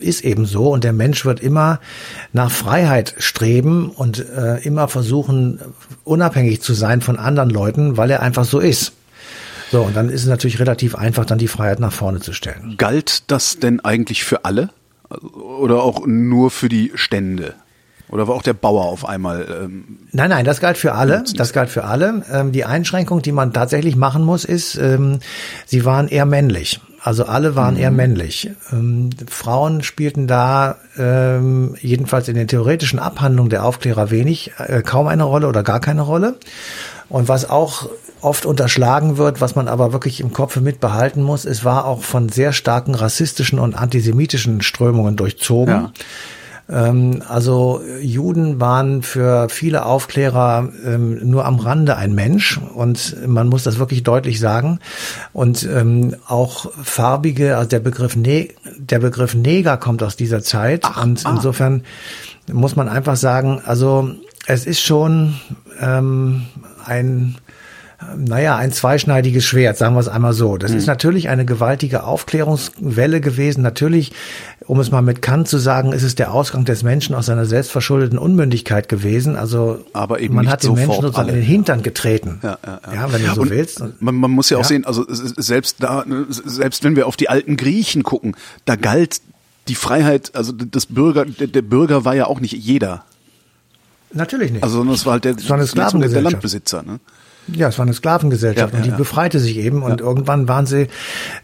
ist 0.00 0.24
eben 0.24 0.46
so 0.46 0.72
und 0.72 0.84
der 0.84 0.92
Mensch 0.92 1.24
wird 1.24 1.40
immer 1.40 1.80
nach 2.32 2.50
Freiheit 2.50 3.14
streben 3.18 3.90
und 3.90 4.18
äh, 4.18 4.58
immer 4.62 4.88
versuchen, 4.88 5.60
unabhängig 6.04 6.60
zu 6.60 6.74
sein 6.74 7.00
von 7.00 7.18
anderen 7.18 7.50
Leuten, 7.50 7.96
weil 7.96 8.10
er 8.10 8.22
einfach 8.22 8.44
so 8.44 8.58
ist. 8.58 8.92
So, 9.72 9.80
und 9.80 9.96
dann 9.96 10.10
ist 10.10 10.20
es 10.20 10.28
natürlich 10.28 10.60
relativ 10.60 10.94
einfach, 10.94 11.24
dann 11.24 11.38
die 11.38 11.48
Freiheit 11.48 11.80
nach 11.80 11.94
vorne 11.94 12.20
zu 12.20 12.34
stellen. 12.34 12.74
Galt 12.76 13.30
das 13.30 13.58
denn 13.58 13.80
eigentlich 13.80 14.22
für 14.22 14.44
alle? 14.44 14.68
Oder 15.32 15.82
auch 15.82 16.06
nur 16.06 16.50
für 16.50 16.68
die 16.68 16.92
Stände? 16.94 17.54
Oder 18.10 18.28
war 18.28 18.34
auch 18.34 18.42
der 18.42 18.52
Bauer 18.52 18.84
auf 18.84 19.08
einmal? 19.08 19.46
Ähm, 19.64 20.00
nein, 20.12 20.28
nein, 20.28 20.44
das 20.44 20.60
galt 20.60 20.76
für 20.76 20.92
alle. 20.92 21.24
Das 21.36 21.54
galt 21.54 21.70
für 21.70 21.84
alle. 21.84 22.22
Ähm, 22.30 22.52
die 22.52 22.66
Einschränkung, 22.66 23.22
die 23.22 23.32
man 23.32 23.54
tatsächlich 23.54 23.96
machen 23.96 24.24
muss, 24.24 24.44
ist, 24.44 24.76
ähm, 24.76 25.20
sie 25.64 25.86
waren 25.86 26.08
eher 26.08 26.26
männlich. 26.26 26.78
Also 27.02 27.24
alle 27.24 27.56
waren 27.56 27.74
mhm. 27.74 27.80
eher 27.80 27.90
männlich. 27.90 28.50
Ähm, 28.70 29.08
Frauen 29.26 29.82
spielten 29.82 30.26
da 30.26 30.76
ähm, 30.98 31.76
jedenfalls 31.80 32.28
in 32.28 32.34
den 32.34 32.46
theoretischen 32.46 32.98
Abhandlungen 32.98 33.48
der 33.48 33.64
Aufklärer 33.64 34.10
wenig, 34.10 34.52
äh, 34.58 34.82
kaum 34.82 35.06
eine 35.06 35.24
Rolle 35.24 35.48
oder 35.48 35.62
gar 35.62 35.80
keine 35.80 36.02
Rolle. 36.02 36.36
Und 37.08 37.28
was 37.28 37.48
auch 37.48 37.88
oft 38.22 38.46
unterschlagen 38.46 39.18
wird, 39.18 39.40
was 39.40 39.54
man 39.54 39.68
aber 39.68 39.92
wirklich 39.92 40.20
im 40.20 40.32
Kopf 40.32 40.56
mitbehalten 40.56 41.22
muss, 41.22 41.44
es 41.44 41.64
war 41.64 41.84
auch 41.84 42.02
von 42.02 42.28
sehr 42.28 42.52
starken 42.52 42.94
rassistischen 42.94 43.58
und 43.58 43.74
antisemitischen 43.74 44.62
Strömungen 44.62 45.16
durchzogen. 45.16 45.74
Ja. 45.74 45.92
Ähm, 46.70 47.22
also 47.28 47.82
Juden 48.00 48.60
waren 48.60 49.02
für 49.02 49.48
viele 49.48 49.84
Aufklärer 49.84 50.68
ähm, 50.84 51.18
nur 51.28 51.44
am 51.44 51.58
Rande 51.58 51.96
ein 51.96 52.14
Mensch 52.14 52.58
und 52.74 53.26
man 53.26 53.48
muss 53.48 53.64
das 53.64 53.78
wirklich 53.78 54.04
deutlich 54.04 54.38
sagen. 54.38 54.78
Und 55.32 55.64
ähm, 55.64 56.16
auch 56.26 56.70
farbige, 56.82 57.56
also 57.56 57.68
der 57.68 57.80
Begriff, 57.80 58.16
ne 58.16 58.48
der 58.78 59.00
Begriff 59.00 59.34
Neger 59.34 59.76
kommt 59.76 60.02
aus 60.02 60.16
dieser 60.16 60.42
Zeit 60.42 60.82
Ach, 60.84 61.02
und 61.02 61.26
ah. 61.26 61.32
insofern 61.34 61.82
muss 62.50 62.76
man 62.76 62.88
einfach 62.88 63.16
sagen, 63.16 63.60
also 63.64 64.10
es 64.46 64.66
ist 64.66 64.80
schon 64.80 65.34
ähm, 65.80 66.46
ein 66.84 67.36
naja, 68.16 68.56
ein 68.56 68.72
zweischneidiges 68.72 69.44
Schwert, 69.44 69.76
sagen 69.76 69.94
wir 69.94 70.00
es 70.00 70.08
einmal 70.08 70.32
so. 70.32 70.56
Das 70.56 70.72
mhm. 70.72 70.78
ist 70.78 70.86
natürlich 70.86 71.28
eine 71.28 71.44
gewaltige 71.44 72.04
Aufklärungswelle 72.04 73.20
gewesen. 73.20 73.62
Natürlich, 73.62 74.12
um 74.66 74.80
es 74.80 74.90
mal 74.90 75.02
mit 75.02 75.22
Kant 75.22 75.48
zu 75.48 75.58
sagen, 75.58 75.92
ist 75.92 76.02
es 76.02 76.14
der 76.14 76.32
Ausgang 76.32 76.64
des 76.64 76.82
Menschen 76.82 77.14
aus 77.14 77.26
seiner 77.26 77.46
selbstverschuldeten 77.46 78.18
Unmündigkeit 78.18 78.88
gewesen. 78.88 79.36
Also 79.36 79.84
Aber 79.92 80.20
eben 80.20 80.34
man 80.34 80.48
hat 80.48 80.62
den 80.62 80.74
Menschen 80.74 81.02
sozusagen 81.02 81.28
alle. 81.28 81.32
in 81.32 81.36
den 81.36 81.44
Hintern 81.44 81.82
getreten. 81.82 82.40
Ja, 82.42 82.58
ja, 82.64 82.80
ja. 82.86 82.94
ja 82.94 83.12
wenn 83.12 83.24
du 83.24 83.34
so 83.34 83.42
Und 83.42 83.50
willst. 83.50 83.82
Man, 84.00 84.14
man 84.16 84.30
muss 84.30 84.50
ja 84.50 84.58
auch 84.58 84.64
sehen, 84.64 84.84
also 84.84 85.04
selbst 85.08 85.76
da, 85.80 86.04
selbst 86.28 86.84
wenn 86.84 86.96
wir 86.96 87.06
auf 87.06 87.16
die 87.16 87.28
alten 87.28 87.56
Griechen 87.56 88.02
gucken, 88.02 88.36
da 88.64 88.76
galt 88.76 89.20
die 89.68 89.74
Freiheit, 89.74 90.34
also 90.34 90.52
das 90.52 90.86
Bürger, 90.86 91.24
der, 91.24 91.62
Bürger 91.62 92.04
war 92.04 92.14
ja 92.14 92.26
auch 92.26 92.40
nicht 92.40 92.52
jeder. 92.52 93.04
Natürlich 94.12 94.52
nicht. 94.52 94.62
Also 94.62 94.78
sondern 94.78 94.94
es 94.94 95.06
war 95.06 95.14
halt 95.14 95.24
der, 95.24 95.36
eine 95.38 96.08
der 96.08 96.22
Landbesitzer. 96.22 96.82
Ne? 96.82 97.00
Ja, 97.48 97.68
es 97.68 97.78
war 97.78 97.84
eine 97.84 97.92
Sklavengesellschaft 97.92 98.72
ja, 98.72 98.78
und 98.78 98.86
die 98.86 98.90
ja, 98.90 98.96
befreite 98.96 99.40
sich 99.40 99.56
eben 99.56 99.82
und 99.82 100.00
irgendwann 100.00 100.46
waren 100.46 100.64
sie, 100.66 100.86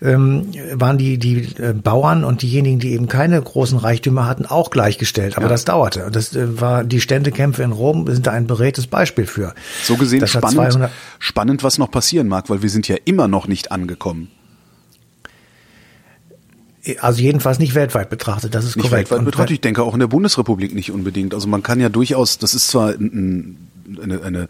ähm, 0.00 0.52
waren 0.74 0.96
die 0.96 1.18
die 1.18 1.48
äh, 1.60 1.72
Bauern 1.72 2.22
und 2.24 2.42
diejenigen, 2.42 2.78
die 2.78 2.92
eben 2.92 3.08
keine 3.08 3.40
großen 3.42 3.78
Reichtümer 3.78 4.26
hatten, 4.26 4.46
auch 4.46 4.70
gleichgestellt. 4.70 5.36
Aber 5.36 5.48
das 5.48 5.64
dauerte. 5.64 6.06
Und 6.06 6.14
das 6.14 6.36
äh, 6.36 6.60
war 6.60 6.84
die 6.84 7.00
Ständekämpfe 7.00 7.64
in 7.64 7.72
Rom 7.72 8.06
sind 8.06 8.26
da 8.26 8.32
ein 8.32 8.46
beredtes 8.46 8.86
Beispiel 8.86 9.26
für. 9.26 9.54
So 9.82 9.96
gesehen 9.96 10.20
das 10.20 10.30
spannend, 10.30 10.88
spannend, 11.18 11.62
was 11.64 11.78
noch 11.78 11.90
passieren 11.90 12.28
mag, 12.28 12.48
weil 12.48 12.62
wir 12.62 12.70
sind 12.70 12.86
ja 12.86 12.96
immer 13.04 13.26
noch 13.26 13.48
nicht 13.48 13.72
angekommen. 13.72 14.28
Also 17.00 17.20
jedenfalls 17.20 17.58
nicht 17.58 17.74
weltweit 17.74 18.08
betrachtet, 18.08 18.54
das 18.54 18.64
ist 18.64 18.76
nicht 18.76 18.88
korrekt. 18.88 19.10
Weltweit 19.10 19.24
betrachtet, 19.24 19.50
ich 19.50 19.60
denke 19.60 19.82
auch 19.82 19.94
in 19.94 20.00
der 20.00 20.06
Bundesrepublik 20.06 20.74
nicht 20.74 20.92
unbedingt. 20.92 21.34
Also 21.34 21.48
man 21.48 21.62
kann 21.62 21.80
ja 21.80 21.88
durchaus, 21.88 22.38
das 22.38 22.54
ist 22.54 22.68
zwar 22.68 22.94
eine, 22.94 24.22
eine 24.22 24.48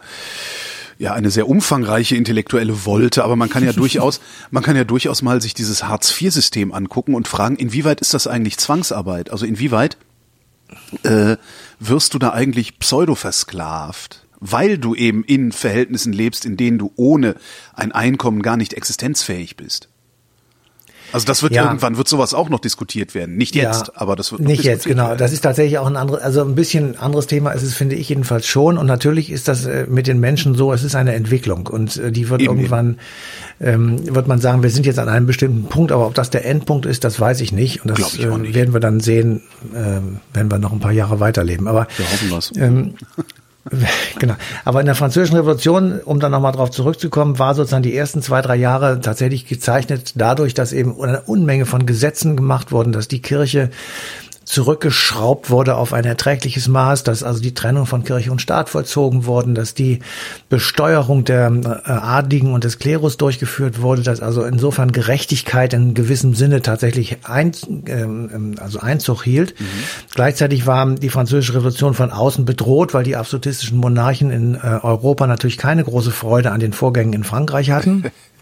ja 0.99 1.14
eine 1.14 1.31
sehr 1.31 1.49
umfangreiche 1.49 2.17
intellektuelle 2.17 2.85
Wolte, 2.85 3.25
aber 3.25 3.37
man 3.37 3.49
kann 3.49 3.64
ja 3.64 3.73
durchaus, 3.75 4.21
man 4.50 4.62
kann 4.62 4.76
ja 4.76 4.85
durchaus 4.85 5.23
mal 5.23 5.40
sich 5.40 5.55
dieses 5.55 5.85
Hartz-IV-System 5.85 6.73
angucken 6.73 7.14
und 7.14 7.28
fragen, 7.28 7.57
inwieweit 7.57 8.00
ist 8.00 8.14
das 8.14 8.26
eigentlich 8.26 8.59
Zwangsarbeit? 8.59 9.31
Also 9.31 9.47
inwieweit 9.47 9.97
äh, 11.05 11.37
wirst 11.78 12.14
du 12.14 12.19
da 12.19 12.31
eigentlich 12.31 12.78
pseudo 12.78 13.14
versklavt? 13.14 14.25
Weil 14.40 14.78
du 14.78 14.95
eben 14.95 15.25
in 15.25 15.50
Verhältnissen 15.50 16.12
lebst, 16.12 16.45
in 16.45 16.57
denen 16.57 16.78
du 16.78 16.93
ohne 16.95 17.35
ein 17.75 17.90
Einkommen 17.90 18.40
gar 18.40 18.57
nicht 18.57 18.75
existenzfähig 18.75 19.57
bist. 19.57 19.88
Also 21.12 21.27
das 21.27 21.43
wird 21.43 21.55
ja. 21.55 21.65
irgendwann 21.65 21.97
wird 21.97 22.09
sowas 22.09 22.35
auch 22.35 22.49
noch 22.49 22.61
diskutiert 22.61 23.15
werden. 23.15 23.37
Nicht 23.37 23.55
jetzt, 23.55 23.87
ja, 23.87 23.93
aber 23.95 24.17
das 24.17 24.33
wird 24.33 24.43
nicht 24.43 24.65
jetzt 24.65 24.87
genau. 24.87 25.09
Werden. 25.09 25.19
Das 25.19 25.33
ist 25.33 25.41
tatsächlich 25.41 25.79
auch 25.79 25.87
ein 25.87 25.97
anderes, 25.97 26.23
also 26.23 26.43
ein 26.43 26.55
bisschen 26.55 26.99
anderes 26.99 27.27
Thema 27.27 27.53
ist 27.53 27.62
es, 27.62 27.75
finde 27.75 27.97
ich 27.97 28.09
jedenfalls 28.09 28.47
schon. 28.47 28.79
Und 28.79 28.87
natürlich 28.87 29.31
ist 29.31 29.49
das 29.49 29.65
äh, 29.65 29.87
mit 29.88 30.07
den 30.07 30.21
Menschen 30.21 30.55
so. 30.55 30.73
Es 30.73 30.85
ist 30.85 30.95
eine 30.95 31.15
Entwicklung 31.15 31.67
und 31.67 31.97
äh, 31.97 32.12
die 32.12 32.29
wird 32.29 32.43
Eben. 32.43 32.57
irgendwann 32.57 32.99
ähm, 33.61 34.15
wird 34.15 34.29
man 34.29 34.41
sagen, 34.41 34.62
wir 34.62 34.71
sind 34.71 34.87
jetzt 34.87 34.99
an 34.99 35.09
einem 35.09 35.27
bestimmten 35.27 35.65
Punkt, 35.65 35.93
aber 35.93 36.07
ob 36.07 36.15
das 36.15 36.31
der 36.31 36.45
Endpunkt 36.45 36.87
ist, 36.87 37.05
das 37.05 37.19
weiß 37.19 37.41
ich 37.41 37.53
nicht. 37.53 37.85
Und 37.85 37.99
das 37.99 38.19
äh, 38.19 38.27
nicht. 38.27 38.55
werden 38.55 38.73
wir 38.73 38.81
dann 38.81 39.00
sehen, 39.00 39.43
äh, 39.75 40.00
wenn 40.35 40.50
wir 40.50 40.59
noch 40.59 40.73
ein 40.73 40.81
paar 40.81 40.93
Jahre 40.93 41.21
weiterleben. 41.21 41.69
Aber 41.69 41.87
wir 41.97 42.07
hoffen 42.07 42.31
was. 42.31 42.53
Ähm, 42.57 42.95
Genau. 44.19 44.35
Aber 44.65 44.81
in 44.81 44.87
der 44.87 44.95
Französischen 44.95 45.37
Revolution, 45.37 46.01
um 46.05 46.19
dann 46.21 46.33
nochmal 46.33 46.53
drauf 46.53 46.71
zurückzukommen, 46.71 47.39
war 47.39 47.55
sozusagen 47.55 47.83
die 47.83 47.97
ersten 47.97 48.23
zwei, 48.23 48.43
drei 48.43 48.57
Jahre 48.57 49.01
tatsächlich 49.01 49.47
gezeichnet 49.47 50.13
dadurch, 50.17 50.55
dass 50.55 50.73
eben 50.73 51.01
eine 51.01 51.23
Unmenge 51.23 51.67
von 51.67 51.87
Gesetzen 51.87 52.37
gemacht 52.37 52.73
wurden, 52.73 52.93
dass 52.93 53.09
die 53.09 53.23
Kirche 53.23 53.71
zurückgeschraubt 54.49 55.50
wurde 55.50 55.76
auf 55.76 55.93
ein 55.93 56.07
erträgliches 56.07 56.69
Maß, 56.69 57.02
dass 57.02 57.23
also 57.23 57.43
die 57.43 57.52
Trennung 57.52 57.85
von 57.85 58.02
Kirche 58.02 58.33
und 58.33 58.40
Staat 58.40 58.71
vollzogen 58.71 59.26
worden, 59.26 59.55
dass 59.55 59.75
die 59.75 59.99
Besteuerung 60.49 61.25
der 61.25 61.52
äh, 61.52 61.90
Adligen 61.90 62.55
und 62.55 62.64
des 62.64 62.78
Klerus 62.78 63.19
durchgeführt 63.19 63.83
wurde, 63.83 64.02
dass 64.02 64.21
also 64.21 64.45
insofern 64.45 64.90
Gerechtigkeit 64.90 65.75
in 65.75 65.93
gewissem 65.93 66.35
Sinne 66.35 66.62
tatsächlich 66.62 67.19
ein, 67.25 67.52
ähm, 67.88 68.55
also 68.59 68.81
Einzug 68.81 69.23
hielt. 69.23 69.61
Mhm. 69.61 69.64
Gleichzeitig 70.14 70.67
war 70.67 70.95
die 70.95 71.11
französische 71.11 71.55
Revolution 71.55 71.93
von 71.93 72.11
außen 72.11 72.47
bedroht, 72.47 72.95
weil 72.95 73.05
die 73.05 73.17
absolutistischen 73.17 73.76
Monarchen 73.76 74.31
in 74.31 74.55
äh, 74.55 74.81
Europa 74.83 75.26
natürlich 75.26 75.59
keine 75.59 75.85
große 75.85 76.11
Freude 76.11 76.52
an 76.52 76.61
den 76.61 76.73
Vorgängen 76.73 77.12
in 77.12 77.25
Frankreich 77.25 77.71
hatten. 77.71 78.05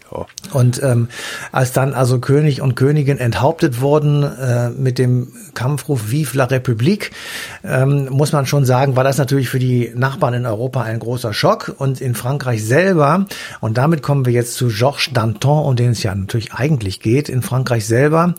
Und 0.53 0.81
ähm, 0.83 1.09
als 1.51 1.73
dann 1.73 1.93
also 1.93 2.19
König 2.19 2.61
und 2.61 2.75
Königin 2.75 3.17
enthauptet 3.17 3.81
wurden 3.81 4.23
äh, 4.23 4.69
mit 4.69 4.97
dem 4.97 5.33
Kampfruf 5.53 6.11
Vive 6.11 6.37
la 6.37 6.45
République, 6.45 7.11
ähm, 7.63 8.07
muss 8.09 8.31
man 8.31 8.45
schon 8.45 8.65
sagen, 8.65 8.95
war 8.95 9.03
das 9.03 9.17
natürlich 9.17 9.49
für 9.49 9.59
die 9.59 9.91
Nachbarn 9.95 10.33
in 10.33 10.45
Europa 10.45 10.81
ein 10.81 10.99
großer 10.99 11.33
Schock. 11.33 11.75
Und 11.77 12.01
in 12.01 12.15
Frankreich 12.15 12.65
selber, 12.65 13.25
und 13.59 13.77
damit 13.77 14.01
kommen 14.01 14.25
wir 14.25 14.33
jetzt 14.33 14.55
zu 14.55 14.67
Georges 14.67 15.09
Danton, 15.13 15.65
um 15.65 15.75
den 15.75 15.91
es 15.91 16.03
ja 16.03 16.13
natürlich 16.15 16.53
eigentlich 16.53 16.99
geht, 16.99 17.29
in 17.29 17.41
Frankreich 17.41 17.85
selber, 17.85 18.35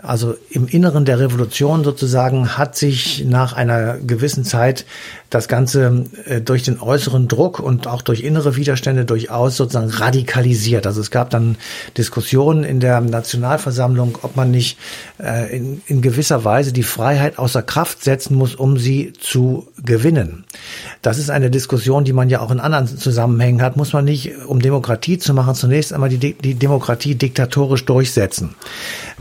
also 0.00 0.36
im 0.50 0.68
Inneren 0.68 1.04
der 1.04 1.18
Revolution 1.18 1.82
sozusagen, 1.82 2.56
hat 2.56 2.76
sich 2.76 3.24
nach 3.26 3.52
einer 3.52 3.98
gewissen 3.98 4.44
Zeit 4.44 4.86
das 5.28 5.48
Ganze 5.48 6.04
äh, 6.24 6.40
durch 6.40 6.62
den 6.62 6.80
äußeren 6.80 7.26
Druck 7.26 7.58
und 7.58 7.86
auch 7.88 8.00
durch 8.02 8.20
innere 8.20 8.56
Widerstände 8.56 9.04
durchaus 9.04 9.56
sozusagen 9.56 9.90
radikalisiert. 9.90 10.86
Also 10.86 11.00
es 11.00 11.10
gab 11.10 11.30
dann 11.30 11.56
Diskussionen 11.96 12.62
in 12.62 12.78
der 12.78 13.00
Nationalversammlung, 13.00 14.18
ob 14.22 14.36
man 14.36 14.52
nicht 14.52 14.78
äh, 15.20 15.54
in, 15.54 15.82
in 15.86 16.00
gewisser 16.00 16.44
Weise 16.44 16.72
die 16.72 16.84
Freiheit 16.84 17.38
außer 17.38 17.62
Kraft 17.62 18.02
setzen 18.04 18.36
muss, 18.36 18.54
um 18.54 18.78
sie 18.78 19.12
zu 19.18 19.68
gewinnen. 19.84 20.44
Das 21.02 21.18
ist 21.18 21.28
eine 21.28 21.50
Diskussion, 21.50 22.04
die 22.04 22.12
man 22.12 22.30
ja 22.30 22.40
auch 22.40 22.52
in 22.52 22.60
anderen 22.60 22.86
Zusammenhängen 22.86 23.62
hat. 23.62 23.76
Muss 23.76 23.92
man 23.92 24.04
nicht, 24.04 24.32
um 24.46 24.60
Demokratie 24.60 25.18
zu 25.18 25.34
machen, 25.34 25.56
zunächst 25.56 25.92
einmal 25.92 26.08
die, 26.08 26.34
die 26.34 26.54
Demokratie 26.54 27.16
diktatorisch 27.16 27.84
durchsetzen. 27.84 28.54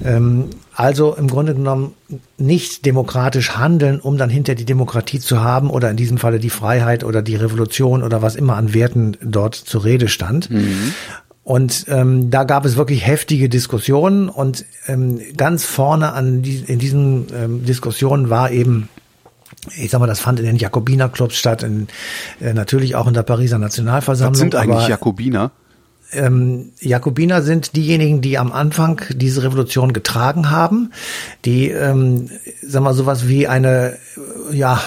Ähm, 0.06 0.52
also 0.78 1.16
im 1.16 1.28
Grunde 1.28 1.56
genommen 1.56 1.96
nicht 2.38 2.86
demokratisch 2.86 3.58
handeln, 3.58 4.00
um 4.00 4.20
dann 4.20 4.30
hinter 4.30 4.54
die 4.54 4.64
Demokratie 4.64 5.20
zu 5.20 5.42
haben 5.42 5.72
oder 5.72 5.90
in 5.90 5.98
diesem 5.98 6.20
Falle 6.20 6.38
die 6.38 6.52
Freiheit 6.52 7.04
oder 7.04 7.24
die 7.24 7.36
Revolution 7.36 8.04
oder 8.04 8.22
was 8.22 8.36
immer 8.36 8.58
an 8.58 8.76
Werten 8.76 9.18
dort 9.24 9.56
zur 9.56 9.84
Rede 9.84 10.08
stand. 10.08 10.52
Mhm. 10.52 10.94
Und 11.44 11.86
ähm, 11.88 12.30
da 12.30 12.44
gab 12.44 12.64
es 12.64 12.76
wirklich 12.76 13.08
heftige 13.08 13.50
Diskussionen 13.50 14.30
und 14.30 14.66
ähm, 14.86 15.20
ganz 15.36 15.64
vorne 15.66 16.14
an 16.14 16.44
die, 16.44 16.58
in 16.68 16.78
diesen 16.78 17.26
ähm, 17.34 17.66
Diskussionen 17.66 18.30
war 18.30 18.52
eben 18.52 18.88
ich 19.76 19.90
sag 19.90 20.00
mal, 20.00 20.08
das 20.08 20.20
fand 20.20 20.40
in 20.40 20.46
den 20.46 20.56
Jakobinerclubs 20.56 21.36
statt, 21.36 21.64
in, 21.64 21.88
äh, 22.40 22.54
natürlich 22.54 22.96
auch 22.96 23.08
in 23.08 23.14
der 23.14 23.24
Pariser 23.24 23.58
Nationalversammlung. 23.58 24.34
Was 24.34 24.40
sind 24.40 24.56
eigentlich 24.56 24.88
Jakobiner? 24.88 25.52
Ähm, 26.12 26.72
Jakobiner 26.80 27.42
sind 27.42 27.76
diejenigen, 27.76 28.22
die 28.22 28.38
am 28.38 28.52
Anfang 28.52 29.02
diese 29.10 29.44
Revolution 29.44 29.94
getragen 29.94 30.50
haben, 30.50 30.92
die, 31.46 31.70
ähm, 31.70 32.30
sag 32.62 32.84
mal, 32.84 32.94
sowas 32.94 33.28
wie 33.28 33.48
eine, 33.48 33.98
ja, 34.52 34.82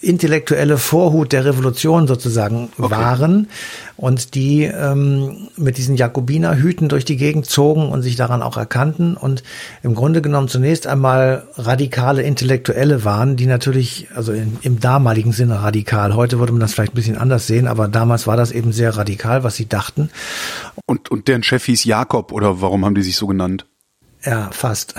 intellektuelle 0.00 0.78
Vorhut 0.78 1.32
der 1.32 1.44
Revolution 1.44 2.06
sozusagen 2.06 2.70
okay. 2.78 2.90
waren 2.90 3.48
und 3.96 4.34
die 4.34 4.64
ähm, 4.64 5.48
mit 5.56 5.78
diesen 5.78 5.96
Jakobinerhüten 5.96 6.88
durch 6.88 7.04
die 7.04 7.16
Gegend 7.16 7.46
zogen 7.46 7.88
und 7.88 8.02
sich 8.02 8.16
daran 8.16 8.42
auch 8.42 8.56
erkannten 8.56 9.16
und 9.16 9.42
im 9.82 9.94
Grunde 9.94 10.22
genommen 10.22 10.48
zunächst 10.48 10.86
einmal 10.86 11.48
radikale 11.54 12.22
Intellektuelle 12.22 13.04
waren, 13.04 13.36
die 13.36 13.46
natürlich, 13.46 14.08
also 14.14 14.32
in, 14.32 14.58
im 14.62 14.80
damaligen 14.80 15.32
Sinne 15.32 15.62
radikal, 15.62 16.14
heute 16.14 16.38
würde 16.38 16.52
man 16.52 16.60
das 16.60 16.74
vielleicht 16.74 16.92
ein 16.92 16.96
bisschen 16.96 17.18
anders 17.18 17.46
sehen, 17.46 17.66
aber 17.66 17.88
damals 17.88 18.26
war 18.26 18.36
das 18.36 18.52
eben 18.52 18.72
sehr 18.72 18.96
radikal, 18.96 19.44
was 19.44 19.56
sie 19.56 19.68
dachten. 19.68 20.10
Und, 20.86 21.10
und 21.10 21.28
deren 21.28 21.42
Chef 21.42 21.64
hieß 21.64 21.84
Jakob 21.84 22.32
oder 22.32 22.60
warum 22.60 22.84
haben 22.84 22.94
die 22.94 23.02
sich 23.02 23.16
so 23.16 23.26
genannt? 23.26 23.66
Ja, 24.24 24.50
fast. 24.50 24.94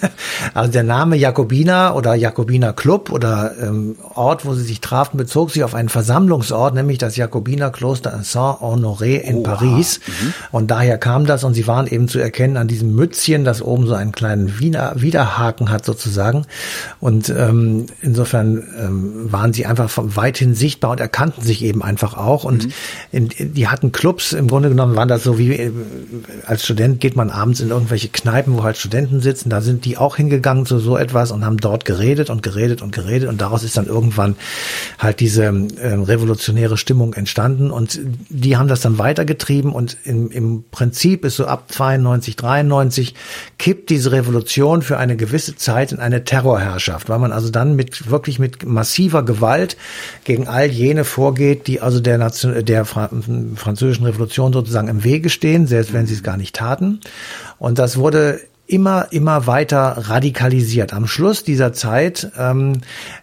also 0.54 0.72
der 0.72 0.82
Name 0.82 1.14
Jakobiner 1.14 1.94
oder 1.94 2.16
Jakobiner 2.16 2.72
Club 2.72 3.12
oder 3.12 3.52
ähm, 3.62 3.94
Ort, 4.14 4.44
wo 4.44 4.54
sie 4.54 4.64
sich 4.64 4.80
trafen, 4.80 5.16
bezog 5.16 5.52
sich 5.52 5.62
auf 5.62 5.76
einen 5.76 5.88
Versammlungsort, 5.88 6.74
nämlich 6.74 6.98
das 6.98 7.14
Jakobinerkloster 7.14 8.20
Saint-Honoré 8.24 9.18
in 9.18 9.36
oh, 9.36 9.42
Paris. 9.44 10.00
Mhm. 10.06 10.34
Und 10.50 10.70
daher 10.72 10.98
kam 10.98 11.24
das 11.24 11.44
und 11.44 11.54
sie 11.54 11.68
waren 11.68 11.86
eben 11.86 12.08
zu 12.08 12.18
erkennen 12.18 12.56
an 12.56 12.66
diesem 12.66 12.96
Mützchen, 12.96 13.44
das 13.44 13.62
oben 13.62 13.86
so 13.86 13.94
einen 13.94 14.10
kleinen 14.10 14.58
Wiener 14.58 14.94
Widerhaken 14.96 15.70
hat 15.70 15.84
sozusagen. 15.84 16.44
Und 16.98 17.28
ähm, 17.28 17.86
insofern 18.02 18.64
ähm, 18.76 19.32
waren 19.32 19.52
sie 19.52 19.66
einfach 19.66 19.88
weithin 19.96 20.56
sichtbar 20.56 20.90
und 20.90 21.00
erkannten 21.00 21.44
sich 21.44 21.62
eben 21.62 21.80
einfach 21.80 22.16
auch. 22.16 22.42
Und 22.42 22.66
mhm. 22.66 22.72
in, 23.12 23.26
in, 23.28 23.54
die 23.54 23.68
hatten 23.68 23.92
Clubs, 23.92 24.32
im 24.32 24.48
Grunde 24.48 24.68
genommen 24.68 24.96
waren 24.96 25.08
das 25.08 25.22
so 25.22 25.38
wie 25.38 25.52
äh, 25.52 25.70
als 26.44 26.64
Student 26.64 26.98
geht 26.98 27.14
man 27.14 27.30
abends 27.30 27.60
in 27.60 27.70
irgendwelche 27.70 28.08
Kneipen, 28.08 28.56
wo 28.56 28.63
halt 28.64 28.76
Studenten 28.76 29.20
sitzen, 29.20 29.50
da 29.50 29.60
sind 29.60 29.84
die 29.84 29.96
auch 29.96 30.16
hingegangen 30.16 30.66
zu 30.66 30.78
so 30.78 30.96
etwas 30.96 31.30
und 31.30 31.44
haben 31.44 31.58
dort 31.58 31.84
geredet 31.84 32.30
und 32.30 32.42
geredet 32.42 32.82
und 32.82 32.92
geredet 32.92 33.28
und 33.28 33.40
daraus 33.40 33.62
ist 33.62 33.76
dann 33.76 33.86
irgendwann 33.86 34.36
halt 34.98 35.20
diese 35.20 35.44
äh, 35.44 35.94
revolutionäre 35.94 36.76
Stimmung 36.76 37.14
entstanden 37.14 37.70
und 37.70 38.00
die 38.28 38.56
haben 38.56 38.68
das 38.68 38.80
dann 38.80 38.98
weitergetrieben 38.98 39.72
und 39.72 39.96
im, 40.04 40.30
im 40.30 40.64
Prinzip 40.70 41.24
ist 41.24 41.36
so 41.36 41.46
ab 41.46 41.70
92, 41.70 42.36
93 42.36 43.14
kippt 43.58 43.90
diese 43.90 44.12
Revolution 44.12 44.82
für 44.82 44.98
eine 44.98 45.16
gewisse 45.16 45.56
Zeit 45.56 45.92
in 45.92 45.98
eine 45.98 46.24
Terrorherrschaft, 46.24 47.08
weil 47.08 47.18
man 47.18 47.32
also 47.32 47.50
dann 47.50 47.76
mit 47.76 48.10
wirklich 48.10 48.38
mit 48.38 48.64
massiver 48.64 49.22
Gewalt 49.24 49.76
gegen 50.24 50.48
all 50.48 50.66
jene 50.66 51.04
vorgeht, 51.04 51.66
die 51.66 51.80
also 51.80 52.00
der, 52.00 52.18
Nation, 52.18 52.64
der 52.64 52.84
französischen 52.84 54.06
Revolution 54.06 54.52
sozusagen 54.52 54.88
im 54.88 55.04
Wege 55.04 55.30
stehen, 55.30 55.66
selbst 55.66 55.92
wenn 55.92 56.06
sie 56.06 56.14
es 56.14 56.22
gar 56.22 56.36
nicht 56.36 56.54
taten. 56.54 57.00
Und 57.58 57.78
das 57.78 57.96
wurde 57.96 58.40
immer, 58.66 59.08
immer 59.12 59.46
weiter 59.46 59.96
radikalisiert. 60.08 60.92
Am 60.92 61.06
Schluss 61.06 61.44
dieser 61.44 61.72
Zeit 61.72 62.30
ähm, 62.38 62.80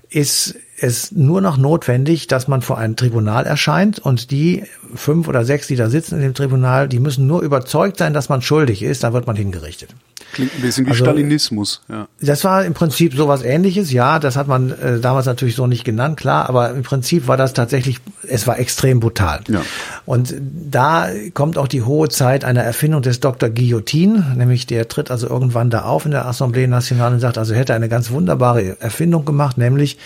ist 0.10 0.56
es 0.82 1.12
nur 1.12 1.42
noch 1.42 1.58
notwendig, 1.58 2.26
dass 2.26 2.48
man 2.48 2.64
vor 2.64 2.80
einem 2.80 2.96
Tribunal 2.96 3.46
erscheint 3.46 4.00
und 4.00 4.32
die 4.32 4.64
fünf 4.96 5.28
oder 5.28 5.46
sechs, 5.46 5.68
die 5.68 5.76
da 5.76 5.90
sitzen 5.90 6.16
in 6.16 6.22
dem 6.22 6.34
Tribunal, 6.34 6.88
die 6.88 7.00
müssen 7.00 7.28
nur 7.28 7.42
überzeugt 7.42 7.98
sein, 7.98 8.14
dass 8.14 8.30
man 8.30 8.42
schuldig 8.42 8.82
ist, 8.82 9.04
dann 9.04 9.14
wird 9.14 9.28
man 9.28 9.36
hingerichtet. 9.36 9.96
Klingt 10.34 10.56
ein 10.56 10.62
bisschen 10.62 10.86
wie 10.86 10.92
also, 10.92 11.04
Stalinismus, 11.04 11.82
ja. 11.90 12.08
Das 12.22 12.44
war 12.46 12.66
im 12.66 12.74
Prinzip 12.74 13.14
sowas 13.14 13.44
ähnliches, 13.44 13.92
ja, 13.92 14.18
das 14.18 14.36
hat 14.38 14.48
man 14.48 14.72
äh, 14.72 15.00
damals 15.00 15.26
natürlich 15.26 15.56
so 15.56 15.68
nicht 15.68 15.84
genannt, 15.84 16.18
klar, 16.18 16.50
aber 16.50 16.72
im 16.72 16.84
Prinzip 16.84 17.28
war 17.28 17.38
das 17.38 17.54
tatsächlich, 17.54 18.00
es 18.28 18.48
war 18.48 18.58
extrem 18.58 19.00
brutal. 19.02 19.42
Ja. 19.50 19.62
Und 20.06 20.34
da 20.40 21.10
kommt 21.34 21.58
auch 21.58 21.68
die 21.68 21.84
hohe 21.84 22.10
Zeit 22.10 22.44
einer 22.44 22.64
Erfindung 22.64 23.02
des 23.02 23.20
Dr. 23.20 23.50
Guillotine, 23.50 24.34
nämlich 24.36 24.66
der 24.66 24.88
tritt 24.88 25.12
also 25.12 25.28
irgendwann 25.28 25.70
da 25.70 25.84
auf 25.84 26.06
in 26.06 26.12
der 26.12 26.26
Assemblée 26.26 26.68
Nationale 26.68 27.16
und 27.16 27.20
sagt, 27.20 27.38
also 27.38 27.54
hätte 27.54 27.76
eine 27.76 27.90
ganz 27.90 28.10
wunderbare 28.10 28.80
Erfindung 28.80 29.26
gemacht, 29.26 29.58
nämlich 29.58 29.98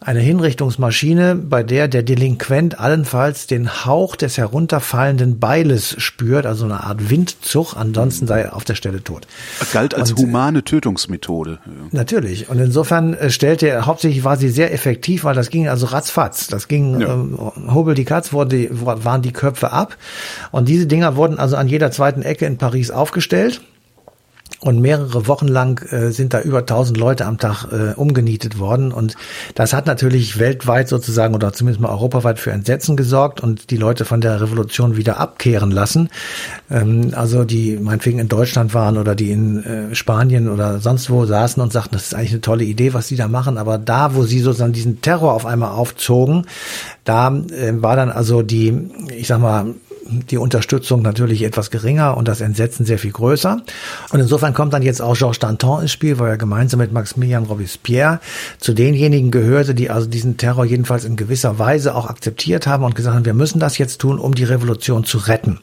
eine 0.00 0.20
Hinrichtungsmaschine, 0.20 1.34
bei 1.34 1.64
der 1.64 1.88
der 1.88 2.04
Delinquent 2.04 2.78
allenfalls 2.78 3.48
den 3.48 3.84
Hauch 3.84 4.14
des 4.14 4.38
herunterfallenden 4.38 5.40
Beiles 5.40 5.96
spürt, 5.98 6.46
also 6.46 6.66
eine 6.66 6.84
Art 6.84 7.10
Windzug, 7.10 7.74
ansonsten 7.74 8.28
sei 8.28 8.42
er 8.42 8.56
auf 8.56 8.64
der 8.64 8.76
Stelle 8.76 9.02
tot. 9.02 9.26
Galt 9.72 9.94
als 9.94 10.12
und, 10.12 10.20
humane 10.20 10.62
Tötungsmethode. 10.62 11.58
Natürlich. 11.90 12.48
Und 12.48 12.60
insofern 12.60 13.14
äh, 13.14 13.30
stellte 13.30 13.68
er, 13.68 13.86
hauptsächlich 13.86 14.22
war 14.22 14.36
sie 14.36 14.50
sehr 14.50 14.72
effektiv, 14.72 15.24
weil 15.24 15.34
das 15.34 15.50
ging 15.50 15.68
also 15.68 15.86
ratzfatz. 15.86 16.46
Das 16.46 16.68
ging, 16.68 17.00
ja. 17.00 17.12
ähm, 17.12 17.36
hobel 17.68 17.94
die 17.94 18.04
Katz, 18.04 18.32
wurde, 18.32 18.68
waren 18.70 19.22
die 19.22 19.32
Köpfe 19.32 19.72
ab. 19.72 19.96
Und 20.52 20.68
diese 20.68 20.86
Dinger 20.86 21.16
wurden 21.16 21.38
also 21.38 21.56
an 21.56 21.66
jeder 21.66 21.90
zweiten 21.90 22.22
Ecke 22.22 22.46
in 22.46 22.56
Paris 22.56 22.92
aufgestellt. 22.92 23.60
Und 24.60 24.80
mehrere 24.80 25.28
Wochen 25.28 25.46
lang 25.46 25.80
äh, 25.92 26.10
sind 26.10 26.34
da 26.34 26.40
über 26.40 26.58
1000 26.58 26.98
Leute 26.98 27.26
am 27.26 27.38
Tag 27.38 27.66
äh, 27.70 27.94
umgenietet 27.94 28.58
worden. 28.58 28.90
Und 28.90 29.14
das 29.54 29.72
hat 29.72 29.86
natürlich 29.86 30.40
weltweit 30.40 30.88
sozusagen 30.88 31.36
oder 31.36 31.52
zumindest 31.52 31.80
mal 31.80 31.90
europaweit 31.90 32.40
für 32.40 32.50
Entsetzen 32.50 32.96
gesorgt 32.96 33.40
und 33.40 33.70
die 33.70 33.76
Leute 33.76 34.04
von 34.04 34.20
der 34.20 34.40
Revolution 34.40 34.96
wieder 34.96 35.20
abkehren 35.20 35.70
lassen. 35.70 36.10
Ähm, 36.72 37.12
also 37.14 37.44
die 37.44 37.76
meinetwegen 37.76 38.18
in 38.18 38.26
Deutschland 38.26 38.74
waren 38.74 38.98
oder 38.98 39.14
die 39.14 39.30
in 39.30 39.62
äh, 39.62 39.94
Spanien 39.94 40.48
oder 40.48 40.80
sonst 40.80 41.08
wo 41.08 41.24
saßen 41.24 41.62
und 41.62 41.72
sagten, 41.72 41.94
das 41.94 42.06
ist 42.06 42.14
eigentlich 42.14 42.32
eine 42.32 42.40
tolle 42.40 42.64
Idee, 42.64 42.94
was 42.94 43.06
sie 43.06 43.16
da 43.16 43.28
machen. 43.28 43.58
Aber 43.58 43.78
da, 43.78 44.16
wo 44.16 44.24
sie 44.24 44.40
sozusagen 44.40 44.72
diesen 44.72 45.00
Terror 45.00 45.34
auf 45.34 45.46
einmal 45.46 45.70
aufzogen, 45.70 46.46
da 47.04 47.28
äh, 47.28 47.80
war 47.80 47.94
dann 47.94 48.10
also 48.10 48.42
die, 48.42 48.90
ich 49.16 49.28
sag 49.28 49.40
mal, 49.40 49.74
die 50.08 50.38
Unterstützung 50.38 51.02
natürlich 51.02 51.42
etwas 51.42 51.70
geringer 51.70 52.16
und 52.16 52.28
das 52.28 52.40
Entsetzen 52.40 52.86
sehr 52.86 52.98
viel 52.98 53.12
größer. 53.12 53.62
Und 54.10 54.20
insofern 54.20 54.54
kommt 54.54 54.72
dann 54.72 54.82
jetzt 54.82 55.02
auch 55.02 55.16
Georges 55.16 55.38
Danton 55.38 55.82
ins 55.82 55.92
Spiel, 55.92 56.18
weil 56.18 56.30
er 56.30 56.38
gemeinsam 56.38 56.78
mit 56.78 56.92
Maximilian 56.92 57.44
Robespierre 57.44 58.20
zu 58.58 58.72
denjenigen 58.72 59.30
gehörte, 59.30 59.74
die 59.74 59.90
also 59.90 60.06
diesen 60.08 60.36
Terror 60.36 60.64
jedenfalls 60.64 61.04
in 61.04 61.16
gewisser 61.16 61.58
Weise 61.58 61.94
auch 61.94 62.08
akzeptiert 62.08 62.66
haben 62.66 62.84
und 62.84 62.94
gesagt 62.94 63.16
haben, 63.16 63.24
wir 63.24 63.34
müssen 63.34 63.60
das 63.60 63.78
jetzt 63.78 64.00
tun, 64.00 64.18
um 64.18 64.34
die 64.34 64.44
Revolution 64.44 65.04
zu 65.04 65.18
retten. 65.18 65.60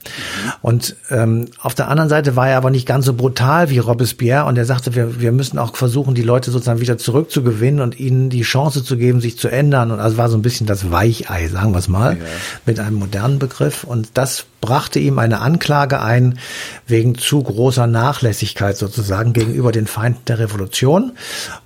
Und 0.62 0.96
ähm, 1.10 1.48
auf 1.60 1.76
der 1.76 1.90
anderen 1.90 2.10
Seite 2.10 2.36
war 2.36 2.50
er 2.50 2.58
aber 2.58 2.70
nicht 2.70 2.88
ganz 2.88 3.06
so 3.06 3.14
brutal 3.14 3.70
wie 3.70 3.80
Robespierre 3.80 4.46
und 4.46 4.58
er 4.58 4.66
sagte, 4.66 4.96
wir, 4.96 5.20
wir 5.20 5.32
müssen 5.32 5.58
auch 5.58 5.76
versuchen, 5.76 6.16
die 6.16 6.22
Leute 6.22 6.52
sozusagen 6.52 6.80
wieder 6.80 6.98
zurückzugewinnen 6.98 7.82
und 7.82 8.00
ihnen 8.00 8.30
die 8.30 8.42
Chance 8.42 8.84
zu 8.84 8.98
geben, 8.98 9.22
sich 9.22 9.38
zu 9.38 9.48
ändern. 9.48 9.92
Und 9.92 10.00
also 10.00 10.18
war 10.18 10.30
so 10.30 10.38
ein 10.38 10.42
bisschen 10.42 10.68
das 10.68 10.92
Weichei, 10.92 11.48
sagen 11.48 11.72
wir 11.72 11.80
es 11.80 11.88
mal, 11.88 12.18
ja. 12.18 12.24
mit 12.66 12.80
einem 12.80 12.98
modernen 12.98 13.40
Begriff. 13.40 13.84
Und 13.84 14.10
das 14.14 14.35
brachte 14.66 15.00
ihm 15.00 15.20
eine 15.20 15.42
Anklage 15.42 16.02
ein 16.02 16.40
wegen 16.88 17.16
zu 17.16 17.42
großer 17.44 17.86
Nachlässigkeit 17.86 18.78
sozusagen 18.78 19.34
gegenüber 19.34 19.72
den 19.72 19.86
Feinden 19.86 20.22
der 20.28 20.40
Revolution. 20.40 21.12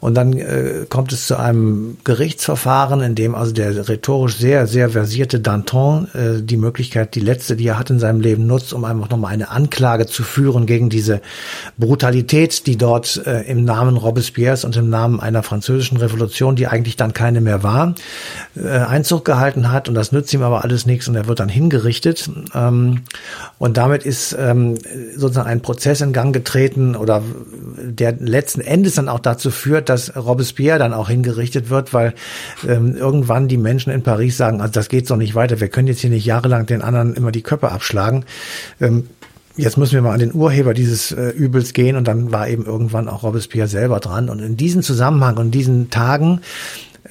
Und 0.01 0.15
dann 0.15 0.33
äh, 0.33 0.85
kommt 0.89 1.13
es 1.13 1.27
zu 1.27 1.37
einem 1.37 1.97
Gerichtsverfahren, 2.03 3.01
in 3.01 3.15
dem 3.15 3.35
also 3.35 3.53
der 3.53 3.87
rhetorisch 3.87 4.37
sehr, 4.37 4.67
sehr 4.67 4.89
versierte 4.89 5.39
Danton 5.39 6.07
äh, 6.13 6.41
die 6.41 6.57
Möglichkeit, 6.57 7.15
die 7.15 7.21
letzte, 7.21 7.55
die 7.55 7.67
er 7.67 7.79
hat 7.79 7.89
in 7.89 7.99
seinem 7.99 8.19
Leben 8.19 8.47
nutzt, 8.47 8.73
um 8.73 8.83
einfach 8.83 9.09
nochmal 9.09 9.33
eine 9.33 9.49
Anklage 9.49 10.05
zu 10.05 10.23
führen 10.23 10.65
gegen 10.65 10.89
diese 10.89 11.21
Brutalität, 11.77 12.67
die 12.67 12.77
dort 12.77 13.25
äh, 13.25 13.43
im 13.43 13.63
Namen 13.63 13.95
Robespierres 13.95 14.65
und 14.65 14.75
im 14.75 14.89
Namen 14.89 15.21
einer 15.21 15.43
französischen 15.43 15.97
Revolution, 15.97 16.57
die 16.57 16.67
eigentlich 16.67 16.97
dann 16.97 17.13
keine 17.13 17.39
mehr 17.39 17.63
war, 17.63 17.95
äh, 18.55 18.67
Einzug 18.67 19.23
gehalten 19.23 19.71
hat. 19.71 19.87
Und 19.87 19.95
das 19.95 20.11
nützt 20.11 20.33
ihm 20.33 20.43
aber 20.43 20.63
alles 20.65 20.85
nichts 20.85 21.07
und 21.07 21.15
er 21.15 21.27
wird 21.27 21.39
dann 21.39 21.49
hingerichtet. 21.49 22.29
Ähm, 22.59 23.01
und 23.57 23.77
damit 23.77 24.03
ist 24.03 24.35
ähm, 24.37 24.77
sozusagen 25.15 25.49
ein 25.49 25.61
Prozess 25.61 26.01
in 26.01 26.13
Gang 26.13 26.33
getreten 26.33 26.95
oder 26.95 27.21
der 27.77 28.13
letzten 28.13 28.61
Endes 28.61 28.95
dann 28.95 29.09
auch 29.09 29.19
dazu 29.19 29.51
führt, 29.51 29.89
dass 29.89 30.15
Robespierre 30.15 30.79
dann 30.79 30.93
auch 30.93 31.09
hingerichtet 31.09 31.69
wird, 31.69 31.93
weil 31.93 32.13
ähm, 32.67 32.95
irgendwann 32.95 33.47
die 33.47 33.57
Menschen 33.57 33.91
in 33.91 34.03
Paris 34.03 34.37
sagen, 34.37 34.61
also 34.61 34.73
das 34.73 34.89
geht 34.89 35.07
so 35.07 35.15
nicht 35.15 35.35
weiter, 35.35 35.59
wir 35.59 35.69
können 35.69 35.87
jetzt 35.87 36.01
hier 36.01 36.09
nicht 36.09 36.25
jahrelang 36.25 36.65
den 36.65 36.81
anderen 36.81 37.15
immer 37.15 37.31
die 37.31 37.43
Köpfe 37.43 37.71
abschlagen. 37.71 38.25
Ähm, 38.81 39.07
jetzt 39.57 39.77
müssen 39.77 39.93
wir 39.93 40.01
mal 40.01 40.13
an 40.13 40.19
den 40.19 40.33
Urheber 40.33 40.73
dieses 40.73 41.11
äh, 41.11 41.29
Übels 41.29 41.73
gehen 41.73 41.95
und 41.95 42.07
dann 42.07 42.31
war 42.31 42.47
eben 42.47 42.65
irgendwann 42.65 43.07
auch 43.07 43.23
Robespierre 43.23 43.67
selber 43.67 43.99
dran. 43.99 44.29
Und 44.29 44.39
in 44.39 44.57
diesem 44.57 44.81
Zusammenhang 44.81 45.37
und 45.37 45.51
diesen 45.51 45.89
Tagen 45.89 46.41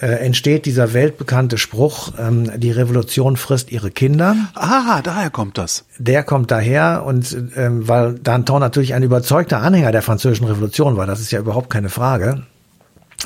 äh, 0.00 0.06
entsteht 0.06 0.66
dieser 0.66 0.92
weltbekannte 0.92 1.58
Spruch, 1.58 2.12
ähm, 2.18 2.50
die 2.61 2.70
Revolution 2.70 3.37
frisst 3.37 3.72
ihre 3.72 3.90
Kinder. 3.90 4.37
Ah, 4.54 5.00
daher 5.02 5.30
kommt 5.30 5.58
das. 5.58 5.84
Der 5.98 6.22
kommt 6.22 6.50
daher 6.50 7.04
und 7.04 7.37
ähm, 7.56 7.88
weil 7.88 8.14
Danton 8.14 8.61
natürlich 8.61 8.94
ein 8.94 9.02
überzeugter 9.02 9.61
Anhänger 9.61 9.92
der 9.92 10.02
französischen 10.02 10.46
Revolution 10.46 10.96
war, 10.96 11.06
das 11.06 11.20
ist 11.20 11.30
ja 11.30 11.40
überhaupt 11.40 11.70
keine 11.70 11.88
Frage. 11.88 12.44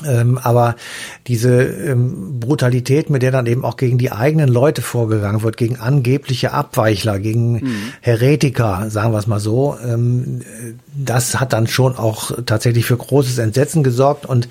Ähm, 0.07 0.39
aber 0.41 0.75
diese 1.27 1.61
ähm, 1.61 2.39
Brutalität, 2.39 3.11
mit 3.11 3.21
der 3.21 3.29
dann 3.29 3.45
eben 3.45 3.63
auch 3.63 3.77
gegen 3.77 3.99
die 3.99 4.11
eigenen 4.11 4.49
Leute 4.49 4.81
vorgegangen 4.81 5.43
wird, 5.43 5.55
gegen 5.55 5.77
angebliche 5.77 6.51
Abweichler, 6.51 7.19
gegen 7.19 7.53
mhm. 7.53 7.75
Heretiker, 8.01 8.89
sagen 8.89 9.13
wir 9.13 9.19
es 9.19 9.27
mal 9.27 9.39
so, 9.39 9.77
ähm, 9.85 10.41
das 10.95 11.39
hat 11.39 11.53
dann 11.53 11.67
schon 11.67 11.95
auch 11.95 12.31
tatsächlich 12.43 12.85
für 12.85 12.97
großes 12.97 13.37
Entsetzen 13.37 13.83
gesorgt 13.83 14.25
und 14.25 14.49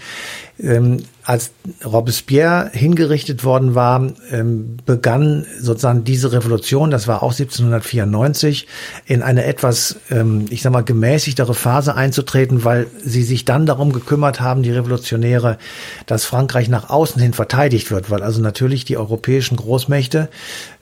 ähm, 0.63 1.05
als 1.25 1.53
Robespierre 1.85 2.71
hingerichtet 2.73 3.45
worden 3.45 3.75
war, 3.75 4.13
ähm, 4.31 4.79
begann 4.85 5.47
sozusagen 5.61 6.05
diese 6.05 6.33
Revolution, 6.33 6.91
das 6.91 7.07
war 7.07 7.23
auch 7.23 7.33
1794, 7.33 8.67
in 9.07 9.23
eine 9.23 9.45
etwas, 9.45 9.97
ähm, 10.11 10.47
ich 10.51 10.63
sag 10.63 10.73
mal, 10.73 10.83
gemäßigtere 10.83 11.55
Phase 11.55 11.95
einzutreten, 11.95 12.65
weil 12.65 12.87
sie 13.03 13.23
sich 13.23 13.45
dann 13.45 13.67
darum 13.67 13.93
gekümmert 13.93 14.41
haben, 14.41 14.63
die 14.63 14.73
Revolutionäre, 14.73 15.59
dass 16.07 16.25
Frankreich 16.25 16.69
nach 16.69 16.91
außen 16.91 17.21
hin 17.21 17.35
verteidigt 17.35 17.91
wird, 17.91 18.11
weil 18.11 18.23
also 18.23 18.41
natürlich 18.41 18.85
die 18.85 18.97
europäischen 18.97 19.57
Großmächte 19.57 20.29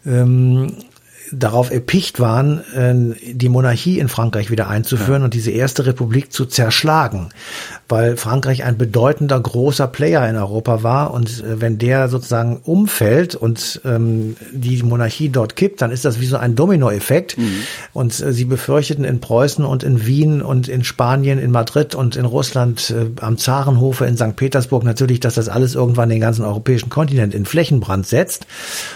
ähm, 0.07 0.75
darauf 1.33 1.71
erpicht 1.71 2.21
waren, 2.21 2.61
äh, 2.75 3.33
die 3.33 3.49
Monarchie 3.49 3.99
in 3.99 4.09
Frankreich 4.09 4.51
wieder 4.51 4.69
einzuführen 4.69 5.23
ja. 5.23 5.25
und 5.27 5.35
diese 5.35 5.51
erste 5.51 5.87
Republik 5.87 6.33
zu 6.33 6.47
zerschlagen, 6.47 7.29
weil 7.88 8.16
Frankreich 8.16 8.64
ein 8.64 8.79
bedeutender 8.79 9.38
großer 9.38 9.87
Player 9.87 10.29
in 10.29 10.37
Europa 10.37 10.83
war 10.83 11.12
und 11.14 11.43
äh, 11.43 11.61
wenn 11.61 11.79
der 11.79 12.09
sozusagen 12.09 12.59
umfällt 12.64 13.35
und 13.35 13.81
ähm, 13.85 14.37
die 14.53 14.83
Monarchie 14.83 15.29
dort 15.29 15.57
kippt, 15.57 15.83
dann 15.83 15.90
ist 15.90 16.05
das 16.05 16.21
wie 16.21 16.27
so 16.27 16.37
ein 16.37 16.57
Dominoeffekt 16.57 17.38
mhm. 17.38 17.62
und 17.93 18.21
äh, 18.21 18.33
sie 18.33 18.45
befürchteten 18.45 19.05
in 19.05 19.21
Preußen 19.21 19.64
und 19.64 19.83
in 19.83 20.07
Wien 20.07 20.43
und 20.43 20.69
in 20.69 20.85
Spanien, 20.85 21.38
in 21.38 21.51
Madrid 21.51 21.95
und 21.95 22.16
in 22.16 22.25
Russland 22.25 22.95
am 23.21 23.38
Zarenhofe 23.38 24.07
in 24.07 24.16
St. 24.16 24.37
Petersburg 24.37 24.85
natürlich, 24.85 25.21
dass 25.21 25.35
das 25.35 25.49
alles 25.49 25.75
irgendwann 25.75 26.09
den 26.09 26.21
ganzen 26.21 26.45
europäischen 26.45 26.90
Kontinent 26.90 27.35
in 27.35 27.45
Flächenbrand 27.45 28.07
setzt 28.07 28.47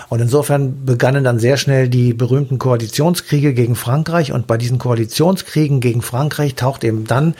und 0.08 0.20
insofern 0.20 0.84
begannen 0.84 1.24
dann 1.24 1.38
sehr 1.38 1.56
schnell 1.56 1.88
die 1.88 2.12
berühmten 2.24 2.58
Koalitionskriege 2.58 3.52
gegen 3.52 3.76
Frankreich 3.76 4.32
und 4.32 4.46
bei 4.46 4.56
diesen 4.56 4.78
Koalitionskriegen 4.78 5.80
gegen 5.80 6.00
Frankreich 6.00 6.54
taucht 6.54 6.82
eben 6.82 7.06
dann 7.06 7.34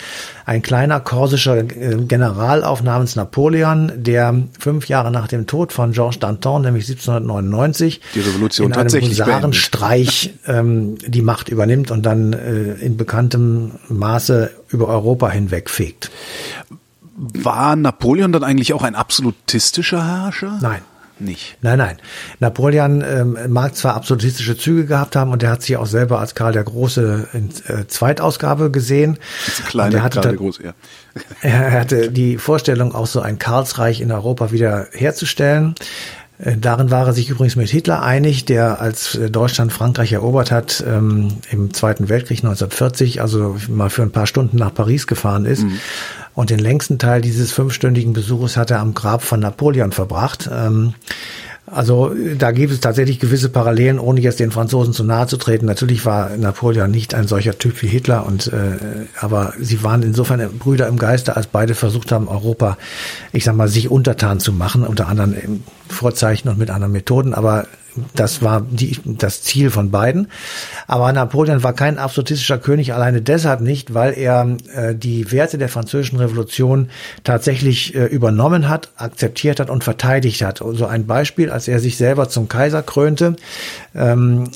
ein 0.45 0.61
kleiner 0.61 1.01
korsischer 1.01 1.57
äh, 1.57 1.97
General 2.07 2.63
auf 2.63 2.83
namens 2.83 3.17
Napoleon, 3.17 3.93
der 3.97 4.43
fünf 4.59 4.89
Jahre 4.89 5.11
nach 5.11 5.27
dem 5.27 5.47
Tod 5.47 5.73
von 5.73 5.93
Georges 5.93 6.19
Danton, 6.19 6.61
nämlich 6.61 6.87
1799, 6.87 8.03
die 8.15 8.21
Revolution 8.21 8.73
in 8.73 8.77
einem 8.77 8.91
Husarenstreich 8.93 10.35
ähm, 10.47 10.99
die 11.07 11.23
Macht 11.23 11.49
übernimmt 11.49 11.91
und 11.91 12.05
dann 12.05 12.35
äh, 12.35 12.75
in 12.75 12.99
bekanntem 12.99 13.73
Maße 13.89 14.51
über 14.69 14.89
Europa 14.89 15.31
hinwegfegt. 15.31 16.11
War 17.17 17.75
Napoleon 17.75 18.33
dann 18.33 18.45
eigentlich 18.45 18.75
auch 18.75 18.83
ein 18.83 18.97
absolutistischer 18.97 20.05
Herrscher? 20.05 20.59
Nein 20.61 20.83
nicht. 21.19 21.57
Nein, 21.63 21.79
nein. 21.79 21.97
Napoleon 22.41 23.03
ähm, 23.07 23.39
mag 23.49 23.77
zwar 23.77 23.95
absolutistische 23.95 24.57
Züge 24.57 24.87
gehabt 24.87 25.17
haben 25.17 25.31
und 25.31 25.43
er 25.43 25.51
hat 25.51 25.63
sich 25.63 25.77
auch 25.77 25.87
selber 25.87 26.19
als 26.19 26.35
Karl 26.35 26.53
der 26.53 26.65
Große 26.65 27.29
in 27.33 27.51
äh, 27.69 27.87
Zweitausgabe 27.87 28.71
gesehen. 28.71 29.19
Das 29.47 29.65
kleine 29.67 29.97
Karl 29.99 30.23
der 30.23 30.35
Große, 30.35 30.65
ja. 30.65 30.75
Er 31.43 31.73
hatte 31.73 32.11
die 32.11 32.39
Vorstellung, 32.39 32.95
auch 32.95 33.07
so 33.07 33.21
ein 33.21 33.39
Karlsreich 33.39 34.01
in 34.01 34.11
Europa 34.11 34.51
wieder 34.51 34.89
herzustellen. 34.93 35.75
Äh, 36.39 36.57
darin 36.57 36.91
war 36.91 37.07
er 37.07 37.13
sich 37.13 37.31
übrigens 37.31 37.57
mit 37.57 37.71
Hitler 37.71 38.03
einig, 38.03 38.45
der 38.45 38.81
als 38.81 39.15
äh, 39.15 39.31
Deutschland 39.31 39.73
Frankreich 39.73 40.13
erobert 40.13 40.51
hat 40.51 40.83
ähm, 40.87 41.29
im 41.51 41.73
Zweiten 41.73 42.09
Weltkrieg 42.09 42.39
1940, 42.39 43.21
also 43.21 43.57
mal 43.69 43.91
für 43.91 44.03
ein 44.03 44.11
paar 44.11 44.27
Stunden 44.27 44.57
nach 44.57 44.75
Paris 44.75 45.07
gefahren 45.07 45.45
ist. 45.45 45.63
Mhm. 45.63 45.79
Und 46.35 46.51
den 46.51 46.59
längsten 46.59 46.99
Teil 46.99 47.21
dieses 47.21 47.53
fünfstündigen 47.53 48.13
Besuches 48.13 48.57
hat 48.57 48.71
er 48.71 48.81
am 48.81 48.95
Grab 48.95 49.23
von 49.23 49.41
Napoleon 49.41 49.93
verbracht. 49.93 50.51
Ähm, 50.53 50.95
also 51.67 52.13
da 52.37 52.51
gibt 52.53 52.73
es 52.73 52.81
tatsächlich 52.81 53.21
gewisse 53.21 53.49
Parallelen, 53.49 53.99
ohne 53.99 54.21
jetzt 54.21 54.39
den 54.39 54.51
Franzosen 54.51 54.93
zu 54.93 55.03
nahe 55.03 55.27
zu 55.27 55.39
treten. 55.39 55.65
Natürlich 55.65 56.05
war 56.05 56.37
Napoleon 56.37 56.91
nicht 56.91 57.15
ein 57.15 57.27
solcher 57.27 57.57
Typ 57.59 57.81
wie 57.83 57.87
Hitler, 57.87 58.27
und 58.27 58.49
äh, 58.49 59.07
aber 59.19 59.55
sie 59.59 59.83
waren 59.83 60.03
insofern 60.03 60.59
Brüder 60.59 60.89
im 60.89 60.99
Geiste, 60.99 61.37
als 61.37 61.47
beide 61.47 61.75
versucht 61.75 62.13
haben, 62.13 62.29
Europa, 62.29 62.77
ich 63.33 63.45
sag 63.45 63.57
mal, 63.57 63.69
sich 63.69 63.91
untertan 63.91 64.41
zu 64.41 64.53
machen, 64.53 64.85
unter 64.85 65.09
anderem 65.09 65.33
im 65.33 65.63
Vorzeichen 65.89 66.51
und 66.51 66.59
mit 66.59 66.69
anderen 66.69 66.93
Methoden. 66.93 67.33
Aber 67.33 67.67
das 68.15 68.43
war 68.43 68.61
die, 68.61 68.99
das 69.05 69.43
Ziel 69.43 69.71
von 69.71 69.91
beiden. 69.91 70.29
Aber 70.87 71.13
Napoleon 71.13 71.63
war 71.63 71.73
kein 71.73 71.99
absolutistischer 71.99 72.59
König 72.59 72.93
alleine 72.93 73.23
deshalb 73.23 73.61
nicht, 73.61 73.95
weil 73.95 74.13
er 74.17 74.57
äh, 74.75 74.95
die 74.95 75.31
Werte 75.33 75.59
der 75.59 75.69
französischen 75.69 76.19
Revolution 76.19 76.91
tatsächlich 77.23 77.95
äh, 77.95 78.07
übernommen 78.07 78.69
hat, 78.69 78.91
akzeptiert 78.97 79.61
hat 79.61 79.71
und 79.71 79.85
verteidigt 79.85 80.43
hat. 80.43 80.59
So 80.59 80.67
also 80.67 80.87
ein 80.87 81.07
Beispiel, 81.07 81.51
als 81.51 81.69
er 81.69 81.79
sich 81.79 81.97
selber 81.97 82.29
zum 82.29 82.49
Kaiser 82.49 82.83
krönte, 82.83 83.37
ähm, 83.95 84.49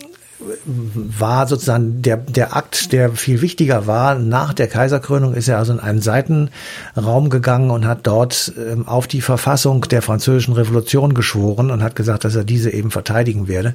war 0.64 1.48
sozusagen 1.48 2.00
der, 2.02 2.16
der 2.16 2.56
Akt, 2.56 2.92
der 2.92 3.12
viel 3.12 3.40
wichtiger 3.40 3.86
war. 3.86 4.14
Nach 4.14 4.52
der 4.52 4.68
Kaiserkrönung 4.68 5.34
ist 5.34 5.48
er 5.48 5.58
also 5.58 5.72
in 5.72 5.80
einen 5.80 6.00
Seitenraum 6.00 7.28
gegangen 7.28 7.70
und 7.70 7.86
hat 7.86 8.06
dort 8.06 8.52
ähm, 8.56 8.86
auf 8.86 9.08
die 9.08 9.20
Verfassung 9.20 9.82
der 9.82 10.00
französischen 10.00 10.54
Revolution 10.54 11.14
geschworen 11.14 11.70
und 11.70 11.82
hat 11.82 11.96
gesagt, 11.96 12.24
dass 12.24 12.36
er 12.36 12.44
diese 12.44 12.70
eben 12.70 12.90
verteidigen 12.90 13.48
werde. 13.48 13.74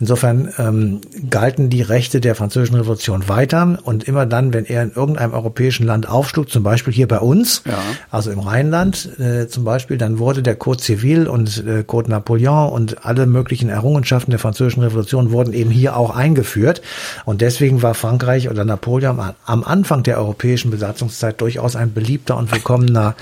Insofern 0.00 0.52
ähm, 0.58 1.00
galten 1.30 1.70
die 1.70 1.82
Rechte 1.82 2.20
der 2.20 2.34
französischen 2.34 2.76
Revolution 2.76 3.28
weiter 3.28 3.78
und 3.84 4.04
immer 4.04 4.26
dann, 4.26 4.52
wenn 4.52 4.64
er 4.64 4.82
in 4.82 4.92
irgendeinem 4.92 5.32
europäischen 5.32 5.86
Land 5.86 6.08
aufschlug, 6.08 6.50
zum 6.50 6.64
Beispiel 6.64 6.92
hier 6.92 7.06
bei 7.06 7.20
uns, 7.20 7.62
ja. 7.64 7.78
also 8.10 8.32
im 8.32 8.40
Rheinland 8.40 9.18
äh, 9.20 9.46
zum 9.46 9.62
Beispiel, 9.62 9.98
dann 9.98 10.18
wurde 10.18 10.42
der 10.42 10.56
Code 10.56 10.82
Civil 10.82 11.28
und 11.28 11.64
äh, 11.64 11.84
Code 11.84 12.10
Napoleon 12.10 12.72
und 12.72 13.06
alle 13.06 13.26
möglichen 13.26 13.68
Errungenschaften 13.68 14.30
der 14.32 14.40
französischen 14.40 14.82
Revolution 14.82 15.30
wurden 15.30 15.52
eben 15.52 15.70
hier 15.70 15.91
auch 15.96 16.14
eingeführt. 16.14 16.82
Und 17.24 17.40
deswegen 17.40 17.82
war 17.82 17.94
Frankreich 17.94 18.48
oder 18.48 18.64
Napoleon 18.64 19.34
am 19.44 19.64
Anfang 19.64 20.02
der 20.02 20.18
europäischen 20.18 20.70
Besatzungszeit 20.70 21.40
durchaus 21.40 21.76
ein 21.76 21.92
beliebter 21.92 22.36
und 22.36 22.52
willkommener 22.52 23.14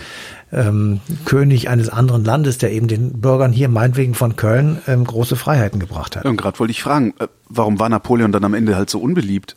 ähm, 0.53 1.01
König 1.25 1.69
eines 1.69 1.89
anderen 1.89 2.25
Landes, 2.25 2.59
der 2.59 2.73
eben 2.73 2.89
den 2.89 3.21
Bürgern 3.21 3.53
hier 3.53 3.69
meinetwegen 3.69 4.15
von 4.15 4.37
Köln 4.37 4.79
ähm, 4.87 5.05
große 5.05 5.37
Freiheiten 5.37 5.79
gebracht 5.79 6.17
hat. 6.17 6.25
Und 6.25 6.37
gerade 6.37 6.59
wollte 6.59 6.73
ich 6.73 6.83
fragen, 6.83 7.15
äh, 7.19 7.29
warum 7.49 7.79
war 7.79 7.89
Napoleon 7.89 8.33
dann 8.33 8.45
am 8.45 8.55
Ende 8.55 8.77
halt 8.77 8.91
so 8.91 9.01
unbeliebt? 9.01 9.55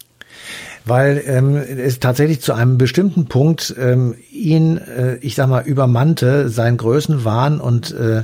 Weil 0.86 1.24
ähm, 1.26 1.56
es 1.56 2.00
tatsächlich 2.00 2.42
zu 2.42 2.54
einem 2.54 2.78
bestimmten 2.78 3.26
Punkt 3.26 3.74
ähm, 3.80 4.16
ihn, 4.32 4.78
äh, 4.78 5.16
ich 5.22 5.36
sag 5.36 5.48
mal, 5.48 5.64
übermannte, 5.66 6.50
sein 6.50 6.78
Größenwahn 6.78 7.60
und 7.60 7.92
äh, 7.92 8.24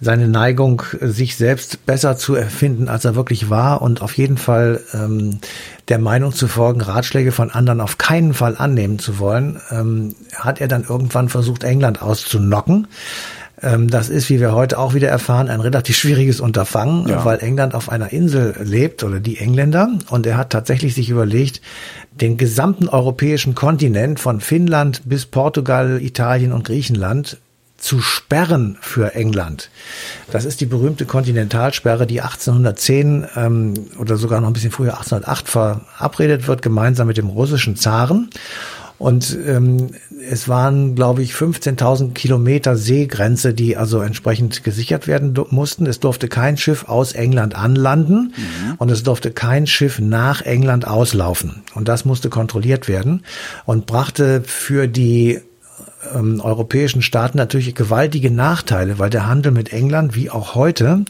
seine 0.00 0.28
Neigung, 0.28 0.82
sich 1.00 1.36
selbst 1.36 1.84
besser 1.84 2.16
zu 2.16 2.36
erfinden, 2.36 2.88
als 2.88 3.04
er 3.04 3.16
wirklich 3.16 3.50
war 3.50 3.82
und 3.82 4.00
auf 4.00 4.16
jeden 4.16 4.36
Fall 4.36 4.80
ähm, 4.94 5.40
der 5.88 5.98
Meinung 5.98 6.32
zu 6.32 6.46
folgen, 6.46 6.80
Ratschläge 6.80 7.32
von 7.32 7.50
anderen 7.50 7.80
auf 7.80 7.98
keinen 7.98 8.32
Fall 8.32 8.56
annehmen 8.56 9.00
zu 9.00 9.18
wollen, 9.18 9.60
ähm, 9.70 10.14
hat 10.36 10.60
er 10.60 10.68
dann 10.68 10.84
irgendwann 10.84 11.28
versucht, 11.28 11.64
England 11.64 12.00
auszunocken. 12.00 12.86
Ähm, 13.62 13.88
das 13.88 14.08
ist, 14.08 14.30
wie 14.30 14.40
wir 14.40 14.52
heute 14.52 14.78
auch 14.78 14.94
wieder 14.94 15.08
erfahren, 15.08 15.48
ein 15.48 15.60
relativ 15.60 15.96
schwieriges 15.96 16.40
Unterfangen, 16.40 17.08
ja. 17.08 17.24
weil 17.24 17.38
England 17.40 17.74
auf 17.74 17.88
einer 17.88 18.12
Insel 18.12 18.54
lebt 18.62 19.02
oder 19.02 19.20
die 19.20 19.38
Engländer. 19.38 19.90
Und 20.10 20.26
er 20.26 20.36
hat 20.36 20.50
tatsächlich 20.50 20.94
sich 20.94 21.10
überlegt, 21.10 21.60
den 22.12 22.36
gesamten 22.36 22.88
europäischen 22.88 23.54
Kontinent 23.54 24.20
von 24.20 24.40
Finnland 24.40 25.02
bis 25.04 25.26
Portugal, 25.26 26.00
Italien 26.02 26.52
und 26.52 26.64
Griechenland 26.64 27.38
zu 27.78 28.00
sperren 28.00 28.76
für 28.80 29.14
England. 29.14 29.70
Das 30.32 30.44
ist 30.44 30.60
die 30.60 30.66
berühmte 30.66 31.06
Kontinentalsperre, 31.06 32.08
die 32.08 32.20
1810 32.20 33.26
ähm, 33.36 33.74
oder 33.98 34.16
sogar 34.16 34.40
noch 34.40 34.48
ein 34.48 34.52
bisschen 34.52 34.72
früher 34.72 34.94
1808 34.94 35.48
verabredet 35.48 36.48
wird, 36.48 36.60
gemeinsam 36.60 37.06
mit 37.06 37.16
dem 37.16 37.28
russischen 37.28 37.76
Zaren. 37.76 38.30
Und 38.98 39.36
ähm, 39.46 39.90
es 40.28 40.48
waren, 40.48 40.96
glaube 40.96 41.22
ich, 41.22 41.32
15.000 41.32 42.12
Kilometer 42.14 42.76
Seegrenze, 42.76 43.54
die 43.54 43.76
also 43.76 44.00
entsprechend 44.00 44.64
gesichert 44.64 45.06
werden 45.06 45.38
mussten. 45.50 45.86
Es 45.86 46.00
durfte 46.00 46.28
kein 46.28 46.56
Schiff 46.56 46.88
aus 46.88 47.12
England 47.12 47.54
anlanden 47.54 48.34
mhm. 48.36 48.74
und 48.78 48.90
es 48.90 49.04
durfte 49.04 49.30
kein 49.30 49.66
Schiff 49.66 50.00
nach 50.00 50.42
England 50.42 50.86
auslaufen. 50.86 51.62
Und 51.74 51.88
das 51.88 52.04
musste 52.04 52.28
kontrolliert 52.28 52.88
werden 52.88 53.22
und 53.66 53.86
brachte 53.86 54.42
für 54.44 54.88
die 54.88 55.40
ähm, 56.14 56.40
europäischen 56.40 57.02
Staaten 57.02 57.38
natürlich 57.38 57.74
gewaltige 57.74 58.30
Nachteile, 58.30 58.98
weil 58.98 59.10
der 59.10 59.26
Handel 59.26 59.52
mit 59.52 59.72
England 59.72 60.14
wie 60.14 60.30
auch 60.30 60.54
heute 60.54 61.04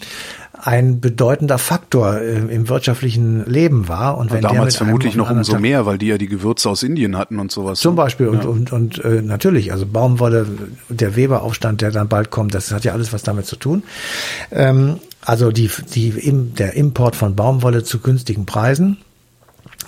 ein 0.61 1.01
bedeutender 1.01 1.59
Faktor 1.59 2.21
äh, 2.21 2.37
im 2.37 2.69
wirtschaftlichen 2.69 3.45
Leben 3.47 3.89
war. 3.89 4.19
Und 4.19 4.31
wenn 4.31 4.45
und 4.45 4.53
damals 4.53 4.77
vermutlich 4.77 5.15
noch 5.15 5.31
umso 5.31 5.53
Tag 5.53 5.61
mehr, 5.61 5.87
weil 5.87 5.99
die 5.99 6.07
ja 6.07 6.19
die 6.19 6.29
Gewürze 6.29 6.69
aus 6.69 6.83
Indien 6.83 7.17
hatten 7.17 7.39
und 7.39 7.53
sowas. 7.53 7.81
Zum? 7.81 7.97
Beispiel 7.97 8.27
ja. 8.27 8.33
und, 8.33 8.45
und, 8.45 8.73
und 8.73 9.05
äh, 9.05 9.23
natürlich, 9.23 9.73
also 9.73 9.87
Baumwolle, 9.87 10.47
der 10.89 11.17
Weberaufstand, 11.17 11.81
der 11.81 11.91
dann 11.91 12.09
bald 12.09 12.31
kommt, 12.31 12.55
das 12.55 12.71
hat 12.71 12.85
ja 12.85 12.93
alles 12.93 13.13
was 13.13 13.23
damit 13.23 13.47
zu 13.47 13.57
tun. 13.57 13.83
Ähm, 14.53 15.01
also 15.25 15.51
die, 15.51 15.71
die, 15.95 16.11
im, 16.11 16.55
der 16.55 16.75
Import 16.75 17.17
von 17.17 17.35
Baumwolle 17.35 17.83
zu 17.83 17.99
günstigen 17.99 18.47
Preisen. 18.47 18.99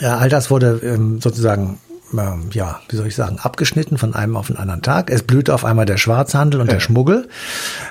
Ja, 0.00 0.18
all 0.18 0.28
das 0.28 0.50
wurde 0.50 0.80
ähm, 0.82 1.20
sozusagen 1.20 1.78
ähm, 2.18 2.50
ja, 2.52 2.80
wie 2.88 2.96
soll 2.96 3.06
ich 3.06 3.14
sagen, 3.14 3.38
abgeschnitten 3.38 3.98
von 3.98 4.14
einem 4.14 4.36
auf 4.36 4.48
den 4.48 4.56
anderen 4.56 4.82
Tag. 4.82 5.10
Es 5.10 5.22
blühte 5.22 5.54
auf 5.54 5.64
einmal 5.64 5.86
der 5.86 5.96
Schwarzhandel 5.96 6.60
und 6.60 6.66
ja. 6.66 6.74
der 6.74 6.80
Schmuggel. 6.80 7.28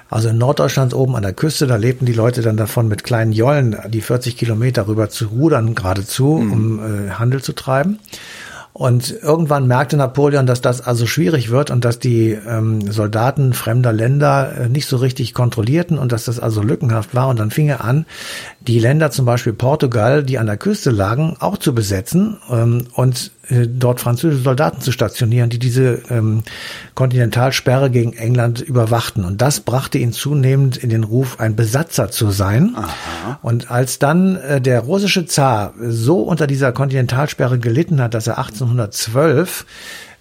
Also 0.10 0.30
in 0.30 0.38
Norddeutschland 0.38 0.94
oben 0.94 1.16
an 1.16 1.22
der 1.22 1.34
Küste, 1.34 1.68
da 1.68 1.76
lebten 1.76 2.06
die 2.06 2.14
Leute 2.14 2.42
dann 2.42 2.58
davon 2.58 2.88
mit 2.88 3.04
kleinen 3.04 3.32
Jollen, 3.32 3.78
die 3.88 4.02
40 4.02 4.38
Kilometer 4.38 4.88
rüber 4.88 5.10
zu 5.10 5.28
rudern 5.28 5.76
geradezu, 5.76 6.40
mhm. 6.42 6.52
um 6.52 6.80
äh, 6.80 7.12
Handel 7.12 7.42
zu 7.42 7.54
treiben. 7.54 8.00
Und 8.80 9.12
irgendwann 9.22 9.68
merkte 9.68 9.98
Napoleon, 9.98 10.46
dass 10.46 10.62
das 10.62 10.80
also 10.80 11.06
schwierig 11.06 11.50
wird 11.50 11.70
und 11.70 11.84
dass 11.84 12.00
die 12.00 12.32
ähm, 12.32 12.90
Soldaten 12.90 13.52
fremder 13.54 13.92
Länder 13.92 14.54
äh, 14.58 14.70
nicht 14.70 14.88
so 14.88 14.98
richtig 14.98 15.34
kontrollierten 15.34 15.98
und 15.98 16.12
dass 16.12 16.26
das 16.26 16.40
also 16.40 16.62
lückenhaft 16.62 17.14
war. 17.14 17.28
Und 17.28 17.40
dann 17.40 17.52
fing 17.52 17.68
er 17.68 17.84
an, 17.84 18.06
die 18.62 18.80
Länder 18.80 19.12
zum 19.12 19.26
Beispiel 19.26 19.54
Portugal, 19.54 20.24
die 20.24 20.38
an 20.38 20.46
der 20.46 20.56
Küste 20.56 20.92
lagen, 20.92 21.36
auch 21.40 21.58
zu 21.58 21.76
besetzen 21.76 22.38
ähm, 22.50 22.88
und 22.94 23.32
dort 23.50 24.00
französische 24.00 24.44
Soldaten 24.44 24.82
zu 24.82 24.92
stationieren, 24.92 25.50
die 25.50 25.60
diese 25.60 26.02
ähm, 26.10 26.44
Kontinentalsperre 26.96 27.90
gegen 27.90 28.14
England 28.14 28.62
überwachten. 28.62 29.26
Und 29.26 29.42
das 29.42 29.62
brachte 29.62 29.98
ihn 29.98 30.14
zunehmend 30.14 30.78
in 30.78 30.90
den 30.90 31.04
Ruf, 31.04 31.40
ein 31.40 31.56
Besatzer 31.56 32.12
zu 32.12 32.30
sein. 32.32 32.74
Aha. 32.76 33.40
Und 33.42 33.72
als 33.72 34.00
dann 34.00 34.36
äh, 34.36 34.62
der 34.62 34.82
russische 34.82 35.26
Zar 35.26 35.74
so 35.80 36.22
unter 36.22 36.48
dieser 36.48 36.72
Kontinentalsperre 36.72 37.60
gelitten 37.60 38.02
hat, 38.02 38.14
dass 38.14 38.28
er 38.28 38.38
1812 38.38 39.66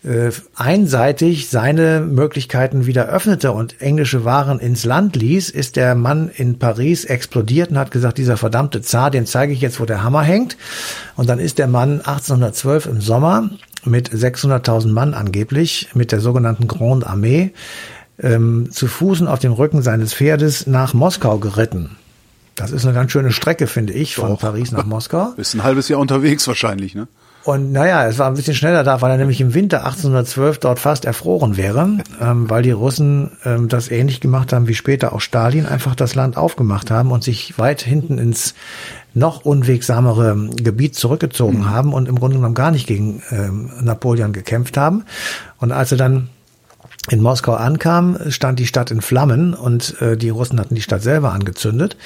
äh, 0.05 0.31
einseitig 0.55 1.49
seine 1.49 2.01
Möglichkeiten 2.01 2.87
wieder 2.87 3.07
öffnete 3.07 3.53
und 3.53 3.81
englische 3.81 4.25
Waren 4.25 4.61
ins 4.61 4.85
Land 4.85 5.17
ließ, 5.17 5.51
ist 5.51 5.77
der 5.77 5.95
Mann 5.95 6.31
in 6.35 6.59
Paris 6.59 7.05
explodiert 7.05 7.71
und 7.71 7.79
hat 7.79 7.91
gesagt, 7.91 8.19
dieser 8.19 8.37
verdammte 8.37 8.81
Zar, 8.81 9.11
den 9.11 9.27
zeige 9.27 9.53
ich 9.53 9.61
jetzt, 9.61 9.81
wo 9.81 9.85
der 9.85 10.03
Hammer 10.03 10.23
hängt. 10.23 10.57
Und 11.17 11.29
dann 11.29 11.39
ist 11.39 11.59
der 11.59 11.67
Mann 11.67 12.01
1812 12.01 12.87
im 12.87 13.01
Sommer 13.01 13.51
mit 13.85 14.11
600.000 14.11 14.89
Mann 14.89 15.15
angeblich, 15.15 15.89
mit 15.95 16.13
der 16.13 16.21
sogenannten 16.21 16.69
Grande 16.69 17.07
Armee, 17.07 17.53
ähm, 18.21 18.69
zu 18.71 18.87
Fußen 18.87 19.27
auf 19.27 19.39
dem 19.39 19.53
Rücken 19.53 19.83
seines 19.83 20.15
Pferdes 20.15 20.67
nach 20.67 20.95
Moskau 20.95 21.39
geritten. 21.39 21.97
Das 22.55 22.73
ist 22.73 22.85
eine 22.85 22.95
ganz 22.95 23.13
schöne 23.13 23.31
Strecke, 23.31 23.69
finde 23.69 23.93
ich, 23.93 24.17
von 24.17 24.31
Doch. 24.31 24.41
Paris 24.41 24.73
nach 24.73 24.85
Moskau. 24.85 25.33
Ist 25.37 25.55
ein 25.55 25.63
halbes 25.63 25.89
Jahr 25.89 26.01
unterwegs 26.01 26.49
wahrscheinlich, 26.49 26.97
ne? 26.97 27.07
Und 27.49 27.73
naja, 27.73 28.07
es 28.07 28.19
war 28.19 28.27
ein 28.27 28.35
bisschen 28.35 28.55
schneller 28.55 28.85
da, 28.85 29.01
weil 29.01 29.11
er 29.11 29.17
nämlich 29.17 29.41
im 29.41 29.55
Winter 29.55 29.79
1812 29.87 30.59
dort 30.59 30.79
fast 30.79 31.07
erfroren 31.07 31.57
wäre, 31.57 31.97
ähm, 32.21 32.51
weil 32.51 32.61
die 32.61 32.73
Russen 32.73 33.31
ähm, 33.43 33.69
das 33.69 33.91
ähnlich 33.91 34.21
gemacht 34.21 34.53
haben 34.53 34.69
wie 34.69 34.75
später 34.75 35.15
auch 35.15 35.23
Stalin, 35.23 35.65
einfach 35.65 35.95
das 35.95 36.15
Land 36.15 36.37
aufgemacht 36.37 36.91
haben 36.91 37.11
und 37.11 37.25
sich 37.25 37.59
weit 37.59 37.81
hinten 37.81 38.19
ins 38.19 38.53
noch 39.15 39.47
unwegsamere 39.47 40.51
Gebiet 40.57 40.95
zurückgezogen 40.95 41.61
mhm. 41.61 41.71
haben 41.71 41.95
und 41.95 42.07
im 42.07 42.19
Grunde 42.19 42.37
genommen 42.37 42.55
gar 42.55 42.71
nicht 42.71 42.87
gegen 42.87 43.23
ähm, 43.31 43.71
Napoleon 43.81 44.35
gekämpft 44.35 44.77
haben. 44.77 45.07
Und 45.57 45.73
als 45.73 45.91
er 45.91 45.97
dann 45.97 46.29
in 47.11 47.21
Moskau 47.21 47.55
ankam, 47.55 48.19
stand 48.29 48.59
die 48.59 48.67
Stadt 48.67 48.91
in 48.91 49.01
Flammen 49.01 49.55
und 49.55 50.01
äh, 50.01 50.17
die 50.17 50.31
Russen 50.31 50.61
hatten 50.61 50.75
die 50.75 50.83
Stadt 50.83 51.03
selber 51.03 51.33
angezündet. 51.33 51.97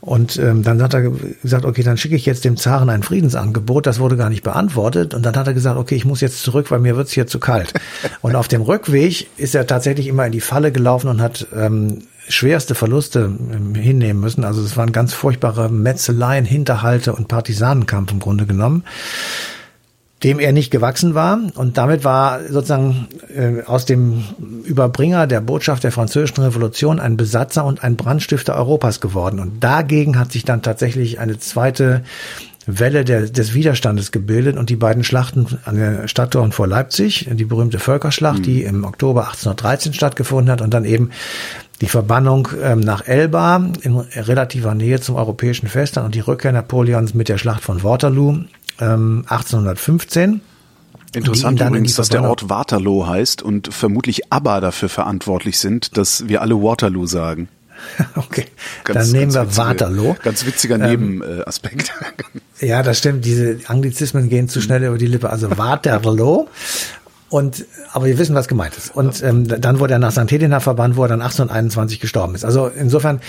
Und 0.00 0.36
ähm, 0.38 0.62
dann 0.62 0.82
hat 0.82 0.94
er 0.94 1.10
gesagt, 1.42 1.64
okay, 1.64 1.82
dann 1.82 1.96
schicke 1.96 2.14
ich 2.14 2.26
jetzt 2.26 2.44
dem 2.44 2.56
Zaren 2.56 2.90
ein 2.90 3.02
Friedensangebot. 3.02 3.86
Das 3.86 3.98
wurde 3.98 4.16
gar 4.16 4.30
nicht 4.30 4.44
beantwortet. 4.44 5.14
Und 5.14 5.24
dann 5.24 5.34
hat 5.36 5.46
er 5.46 5.54
gesagt, 5.54 5.78
okay, 5.78 5.96
ich 5.96 6.04
muss 6.04 6.20
jetzt 6.20 6.42
zurück, 6.42 6.70
weil 6.70 6.80
mir 6.80 6.96
wird's 6.96 7.12
hier 7.12 7.26
zu 7.26 7.40
kalt. 7.40 7.72
Und 8.22 8.36
auf 8.36 8.46
dem 8.46 8.62
Rückweg 8.62 9.26
ist 9.36 9.54
er 9.54 9.66
tatsächlich 9.66 10.06
immer 10.06 10.26
in 10.26 10.32
die 10.32 10.40
Falle 10.40 10.70
gelaufen 10.70 11.08
und 11.08 11.20
hat 11.20 11.46
ähm, 11.54 12.02
schwerste 12.28 12.74
Verluste 12.74 13.30
ähm, 13.52 13.74
hinnehmen 13.74 14.20
müssen. 14.20 14.44
Also 14.44 14.62
es 14.62 14.76
waren 14.76 14.92
ganz 14.92 15.12
furchtbare 15.12 15.70
Metzeleien, 15.70 16.44
Hinterhalte 16.44 17.12
und 17.14 17.28
Partisanenkampf 17.28 18.12
im 18.12 18.20
Grunde 18.20 18.46
genommen 18.46 18.84
dem 20.22 20.38
er 20.38 20.52
nicht 20.52 20.70
gewachsen 20.70 21.14
war. 21.14 21.38
Und 21.54 21.76
damit 21.76 22.04
war 22.04 22.40
sozusagen 22.48 23.08
äh, 23.34 23.62
aus 23.64 23.84
dem 23.84 24.24
Überbringer 24.64 25.26
der 25.26 25.40
Botschaft 25.40 25.84
der 25.84 25.92
französischen 25.92 26.42
Revolution 26.42 27.00
ein 27.00 27.16
Besatzer 27.16 27.64
und 27.64 27.84
ein 27.84 27.96
Brandstifter 27.96 28.56
Europas 28.56 29.00
geworden. 29.00 29.40
Und 29.40 29.62
dagegen 29.62 30.18
hat 30.18 30.32
sich 30.32 30.44
dann 30.44 30.62
tatsächlich 30.62 31.20
eine 31.20 31.38
zweite 31.38 32.02
Welle 32.66 33.04
der, 33.04 33.28
des 33.28 33.54
Widerstandes 33.54 34.10
gebildet 34.10 34.56
und 34.56 34.70
die 34.70 34.76
beiden 34.76 35.04
Schlachten 35.04 35.46
an 35.64 35.76
der 35.76 36.08
Stadttor 36.08 36.42
und 36.42 36.52
vor 36.52 36.66
Leipzig, 36.66 37.28
die 37.30 37.44
berühmte 37.44 37.78
Völkerschlacht, 37.78 38.40
mhm. 38.40 38.42
die 38.42 38.62
im 38.64 38.84
Oktober 38.84 39.28
1813 39.28 39.92
stattgefunden 39.92 40.50
hat 40.50 40.62
und 40.62 40.74
dann 40.74 40.84
eben 40.84 41.10
die 41.80 41.86
Verbannung 41.86 42.48
ähm, 42.62 42.80
nach 42.80 43.06
Elba 43.06 43.70
in 43.82 43.98
relativer 43.98 44.74
Nähe 44.74 45.00
zum 45.00 45.14
europäischen 45.14 45.68
Festland 45.68 46.06
und 46.06 46.14
die 46.14 46.20
Rückkehr 46.20 46.52
Napoleons 46.52 47.14
mit 47.14 47.28
der 47.28 47.38
Schlacht 47.38 47.62
von 47.62 47.84
Waterloo 47.84 48.40
ähm, 48.80 49.24
1815. 49.28 50.40
Interessant 51.14 51.60
übrigens, 51.60 51.94
dass 51.94 52.08
der 52.08 52.22
Ort 52.24 52.48
Waterloo 52.48 53.06
heißt 53.06 53.42
und 53.42 53.72
vermutlich 53.72 54.32
ABBA 54.32 54.60
dafür 54.60 54.88
verantwortlich 54.88 55.58
sind, 55.58 55.96
dass 55.96 56.28
wir 56.28 56.42
alle 56.42 56.56
Waterloo 56.62 57.06
sagen. 57.06 57.48
Okay, 58.16 58.46
ganz, 58.84 59.10
dann 59.10 59.18
nehmen 59.18 59.34
wir 59.34 59.42
witzige, 59.42 59.56
Waterloo. 59.58 60.16
Ganz 60.22 60.46
witziger 60.46 60.76
ähm, 60.76 61.18
Nebenaspekt. 61.18 61.92
ja, 62.60 62.82
das 62.82 62.98
stimmt. 62.98 63.24
Diese 63.24 63.58
Anglizismen 63.66 64.28
gehen 64.28 64.48
zu 64.48 64.60
schnell 64.62 64.82
über 64.82 64.98
die 64.98 65.06
Lippe. 65.06 65.28
Also 65.28 65.56
Waterloo. 65.58 66.46
Und 67.28 67.66
aber 67.92 68.06
wir 68.06 68.18
wissen, 68.18 68.34
was 68.34 68.46
gemeint 68.46 68.76
ist. 68.76 68.94
Und 68.94 69.22
ähm, 69.22 69.46
dann 69.46 69.80
wurde 69.80 69.94
er 69.94 69.98
nach 69.98 70.12
St. 70.12 70.30
Helena 70.30 70.60
verbannt, 70.60 70.96
wo 70.96 71.02
er 71.02 71.08
dann 71.08 71.20
1821 71.20 71.98
gestorben 71.98 72.34
ist. 72.34 72.44
Also 72.44 72.68
insofern 72.68 73.20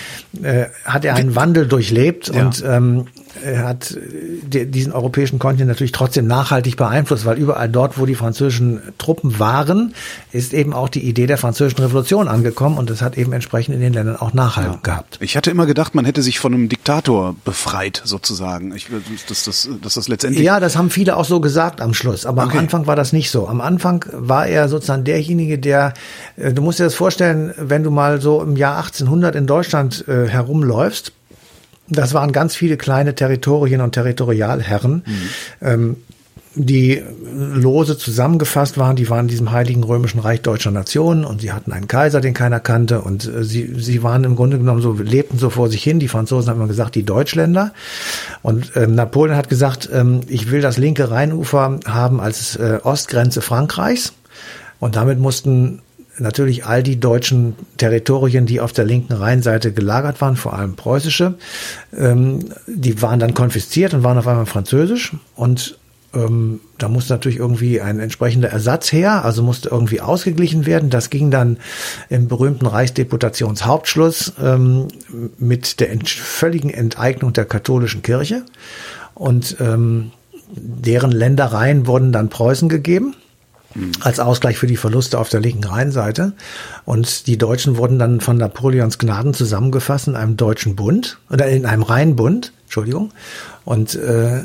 äh, 0.42 0.66
hat 0.84 1.04
er 1.04 1.16
einen 1.16 1.34
Wandel 1.34 1.66
durchlebt 1.66 2.28
ja. 2.28 2.40
und 2.40 2.62
ähm, 2.66 3.06
hat 3.44 3.96
diesen 4.42 4.92
europäischen 4.92 5.38
Kontinent 5.38 5.68
natürlich 5.68 5.92
trotzdem 5.92 6.26
nachhaltig 6.26 6.76
beeinflusst, 6.76 7.24
weil 7.24 7.38
überall 7.38 7.68
dort, 7.68 7.98
wo 7.98 8.06
die 8.06 8.14
französischen 8.14 8.80
Truppen 8.98 9.38
waren, 9.38 9.94
ist 10.32 10.54
eben 10.54 10.72
auch 10.72 10.88
die 10.88 11.00
Idee 11.00 11.26
der 11.26 11.38
französischen 11.38 11.80
Revolution 11.80 12.28
angekommen 12.28 12.78
und 12.78 12.90
das 12.90 13.02
hat 13.02 13.16
eben 13.16 13.32
entsprechend 13.32 13.74
in 13.74 13.80
den 13.80 13.92
Ländern 13.92 14.16
auch 14.16 14.32
Nachhalt 14.32 14.72
ja. 14.72 14.78
gehabt. 14.82 15.18
Ich 15.20 15.36
hatte 15.36 15.50
immer 15.50 15.66
gedacht, 15.66 15.94
man 15.94 16.04
hätte 16.04 16.22
sich 16.22 16.38
von 16.38 16.54
einem 16.54 16.68
Diktator 16.68 17.34
befreit, 17.44 18.02
sozusagen. 18.04 18.74
Ich, 18.74 18.88
dass, 19.28 19.44
das, 19.44 19.68
dass 19.82 19.94
das 19.94 20.08
letztendlich. 20.08 20.44
Ja, 20.44 20.60
das 20.60 20.76
haben 20.76 20.90
viele 20.90 21.16
auch 21.16 21.24
so 21.24 21.40
gesagt 21.40 21.80
am 21.80 21.94
Schluss, 21.94 22.26
aber 22.26 22.44
okay. 22.44 22.52
am 22.52 22.58
Anfang 22.64 22.86
war 22.86 22.96
das 22.96 23.12
nicht 23.12 23.30
so. 23.30 23.48
Am 23.48 23.60
Anfang 23.60 24.04
war 24.12 24.46
er 24.46 24.68
sozusagen 24.68 25.04
derjenige, 25.04 25.58
der, 25.58 25.94
äh, 26.36 26.52
du 26.52 26.62
musst 26.62 26.78
dir 26.78 26.84
das 26.84 26.94
vorstellen, 26.94 27.52
wenn 27.56 27.82
du 27.82 27.90
mal 27.90 28.20
so 28.20 28.42
im 28.42 28.56
Jahr 28.56 28.76
1800 28.78 29.34
in 29.34 29.46
Deutschland 29.46 30.06
äh, 30.08 30.26
herumläufst, 30.26 31.12
das 31.90 32.14
waren 32.14 32.32
ganz 32.32 32.54
viele 32.54 32.76
kleine 32.76 33.14
Territorien 33.14 33.80
und 33.80 33.92
Territorialherren, 33.92 35.02
mhm. 35.06 35.28
ähm, 35.60 35.96
die 36.54 37.02
lose 37.34 37.96
zusammengefasst 37.96 38.78
waren. 38.78 38.96
Die 38.96 39.08
waren 39.08 39.26
in 39.26 39.28
diesem 39.28 39.52
heiligen 39.52 39.84
römischen 39.84 40.18
Reich 40.18 40.42
deutscher 40.42 40.70
Nationen 40.70 41.24
und 41.24 41.40
sie 41.40 41.52
hatten 41.52 41.72
einen 41.72 41.88
Kaiser, 41.88 42.20
den 42.20 42.34
keiner 42.34 42.58
kannte 42.58 43.00
und 43.00 43.26
äh, 43.26 43.44
sie, 43.44 43.74
sie 43.78 44.02
waren 44.02 44.24
im 44.24 44.34
Grunde 44.34 44.58
genommen 44.58 44.82
so, 44.82 44.92
lebten 44.92 45.38
so 45.38 45.50
vor 45.50 45.68
sich 45.68 45.82
hin. 45.82 46.00
Die 46.00 46.08
Franzosen 46.08 46.50
haben 46.50 46.56
immer 46.56 46.68
gesagt, 46.68 46.94
die 46.94 47.04
Deutschländer. 47.04 47.72
Und 48.42 48.72
ähm, 48.74 48.94
Napoleon 48.94 49.36
hat 49.36 49.48
gesagt, 49.48 49.88
ähm, 49.92 50.22
ich 50.28 50.50
will 50.50 50.60
das 50.60 50.78
linke 50.78 51.10
Rheinufer 51.10 51.78
haben 51.86 52.20
als 52.20 52.56
äh, 52.56 52.80
Ostgrenze 52.82 53.40
Frankreichs. 53.40 54.12
Und 54.80 54.96
damit 54.96 55.18
mussten 55.18 55.80
natürlich 56.20 56.64
all 56.66 56.82
die 56.82 57.00
deutschen 57.00 57.54
Territorien, 57.76 58.46
die 58.46 58.60
auf 58.60 58.72
der 58.72 58.84
linken 58.84 59.12
Rheinseite 59.12 59.72
gelagert 59.72 60.20
waren, 60.20 60.36
vor 60.36 60.54
allem 60.54 60.74
preußische, 60.74 61.34
ähm, 61.96 62.50
die 62.66 63.00
waren 63.02 63.20
dann 63.20 63.34
konfisziert 63.34 63.94
und 63.94 64.02
waren 64.04 64.18
auf 64.18 64.26
einmal 64.26 64.46
französisch. 64.46 65.12
Und 65.36 65.78
ähm, 66.14 66.60
da 66.78 66.88
musste 66.88 67.12
natürlich 67.12 67.38
irgendwie 67.38 67.80
ein 67.80 68.00
entsprechender 68.00 68.48
Ersatz 68.48 68.92
her, 68.92 69.24
also 69.24 69.42
musste 69.42 69.68
irgendwie 69.68 70.00
ausgeglichen 70.00 70.64
werden. 70.64 70.90
Das 70.90 71.10
ging 71.10 71.30
dann 71.30 71.58
im 72.08 72.28
berühmten 72.28 72.66
Reichsdeputationshauptschluss 72.66 74.32
ähm, 74.42 74.88
mit 75.38 75.80
der 75.80 75.90
ent 75.90 76.08
völligen 76.08 76.70
Enteignung 76.70 77.32
der 77.32 77.44
katholischen 77.44 78.02
Kirche. 78.02 78.44
Und 79.14 79.56
ähm, 79.60 80.12
deren 80.50 81.12
Ländereien 81.12 81.86
wurden 81.86 82.12
dann 82.12 82.30
Preußen 82.30 82.68
gegeben 82.68 83.14
als 84.00 84.18
Ausgleich 84.18 84.58
für 84.58 84.66
die 84.66 84.76
Verluste 84.76 85.18
auf 85.18 85.28
der 85.28 85.40
linken 85.40 85.64
Rheinseite. 85.64 86.32
Und 86.84 87.26
die 87.26 87.38
Deutschen 87.38 87.76
wurden 87.76 87.98
dann 87.98 88.20
von 88.20 88.36
Napoleons 88.36 88.98
Gnaden 88.98 89.34
zusammengefasst 89.34 90.08
in 90.08 90.16
einem 90.16 90.36
deutschen 90.36 90.76
Bund 90.76 91.18
oder 91.30 91.46
in 91.48 91.66
einem 91.66 91.82
Rheinbund, 91.82 92.52
Entschuldigung. 92.64 93.12
Und 93.64 93.94
äh, 93.94 94.40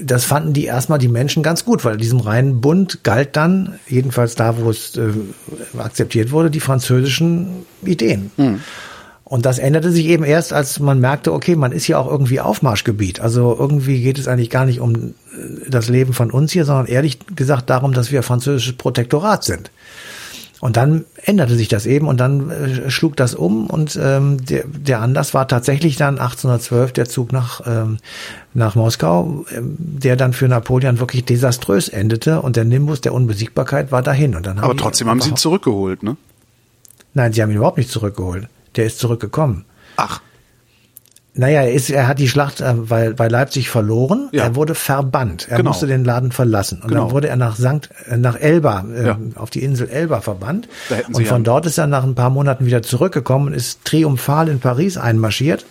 das 0.00 0.24
fanden 0.24 0.52
die 0.52 0.64
erstmal 0.64 0.98
die 0.98 1.08
Menschen 1.08 1.42
ganz 1.42 1.64
gut, 1.64 1.84
weil 1.84 1.96
diesem 1.96 2.20
Rheinbund 2.20 3.02
galt 3.02 3.36
dann, 3.36 3.78
jedenfalls 3.88 4.34
da, 4.34 4.58
wo 4.58 4.70
es 4.70 4.96
äh, 4.96 5.10
akzeptiert 5.78 6.30
wurde, 6.30 6.50
die 6.50 6.60
französischen 6.60 7.66
Ideen. 7.82 8.30
Mhm. 8.36 8.60
Und 9.28 9.44
das 9.44 9.58
änderte 9.58 9.90
sich 9.90 10.06
eben 10.06 10.22
erst, 10.22 10.52
als 10.52 10.78
man 10.78 11.00
merkte, 11.00 11.32
okay, 11.32 11.56
man 11.56 11.72
ist 11.72 11.82
hier 11.82 11.98
auch 11.98 12.08
irgendwie 12.08 12.38
Aufmarschgebiet. 12.38 13.18
Also 13.18 13.56
irgendwie 13.58 14.00
geht 14.00 14.20
es 14.20 14.28
eigentlich 14.28 14.50
gar 14.50 14.64
nicht 14.66 14.78
um 14.78 14.94
äh, 14.94 15.68
das 15.68 15.88
Leben 15.88 16.12
von 16.12 16.30
uns 16.30 16.52
hier, 16.52 16.64
sondern 16.64 16.86
ehrlich 16.86 17.18
gesagt 17.34 17.68
darum, 17.68 17.92
dass 17.92 18.12
wir 18.12 18.22
französisches 18.22 18.74
Protektorat 18.74 19.42
sind. 19.42 19.72
Und 20.60 20.76
dann 20.76 21.06
änderte 21.24 21.56
sich 21.56 21.66
das 21.66 21.86
eben 21.86 22.06
und 22.06 22.18
dann 22.18 22.50
äh, 22.50 22.88
schlug 22.88 23.16
das 23.16 23.34
um 23.34 23.66
und 23.66 23.98
ähm, 24.00 24.44
der, 24.46 24.62
der 24.64 25.00
Anlass 25.02 25.34
war 25.34 25.48
tatsächlich 25.48 25.96
dann 25.96 26.18
1812 26.20 26.92
der 26.92 27.06
Zug 27.06 27.32
nach, 27.32 27.60
ähm, 27.66 27.98
nach 28.54 28.76
Moskau, 28.76 29.44
ähm, 29.52 29.74
der 29.76 30.14
dann 30.14 30.34
für 30.34 30.46
Napoleon 30.46 31.00
wirklich 31.00 31.24
desaströs 31.24 31.88
endete 31.88 32.40
und 32.42 32.54
der 32.54 32.64
Nimbus 32.64 33.00
der 33.00 33.12
Unbesiegbarkeit 33.12 33.90
war 33.90 34.02
dahin. 34.02 34.36
Und 34.36 34.46
dann 34.46 34.60
Aber 34.60 34.76
trotzdem 34.76 35.10
haben 35.10 35.20
sie 35.20 35.30
ihn 35.30 35.36
zurückgeholt, 35.36 36.04
ne? 36.04 36.16
Nein, 37.12 37.32
sie 37.32 37.42
haben 37.42 37.50
ihn 37.50 37.56
überhaupt 37.56 37.78
nicht 37.78 37.90
zurückgeholt. 37.90 38.48
Der 38.76 38.84
ist 38.86 38.98
zurückgekommen. 38.98 39.64
Ach. 39.96 40.20
Naja, 41.38 41.60
er, 41.60 41.72
ist, 41.74 41.90
er 41.90 42.08
hat 42.08 42.18
die 42.18 42.28
Schlacht 42.28 42.62
äh, 42.62 42.72
bei, 42.72 43.10
bei 43.10 43.28
Leipzig 43.28 43.68
verloren. 43.68 44.30
Ja. 44.32 44.44
Er 44.44 44.54
wurde 44.56 44.74
verbannt. 44.74 45.48
Er 45.50 45.58
Genau. 45.58 45.68
musste 45.68 45.86
den 45.86 46.02
Laden 46.02 46.32
verlassen. 46.32 46.80
Und 46.80 46.88
Genau. 46.88 47.02
dann 47.04 47.10
wurde 47.12 47.28
er 47.28 47.36
nach 47.36 47.56
Sankt, 47.56 47.90
äh, 48.08 48.16
nach 48.16 48.40
Elba, 48.40 48.86
äh, 48.90 49.06
Ja. 49.08 49.18
auf 49.34 49.50
die 49.50 49.62
Insel 49.62 49.90
Elba 49.90 50.22
verbannt. 50.22 50.66
Und 51.12 51.20
ja- 51.20 51.26
von 51.26 51.44
dort 51.44 51.66
ist 51.66 51.76
er 51.76 51.86
nach 51.88 52.04
ein 52.04 52.14
paar 52.14 52.30
Monaten 52.30 52.64
wieder 52.64 52.80
zurückgekommen 52.80 53.48
und 53.48 53.52
ist 53.52 53.84
triumphal 53.84 54.48
in 54.48 54.60
Paris 54.60 54.96
einmarschiert. 54.96 55.66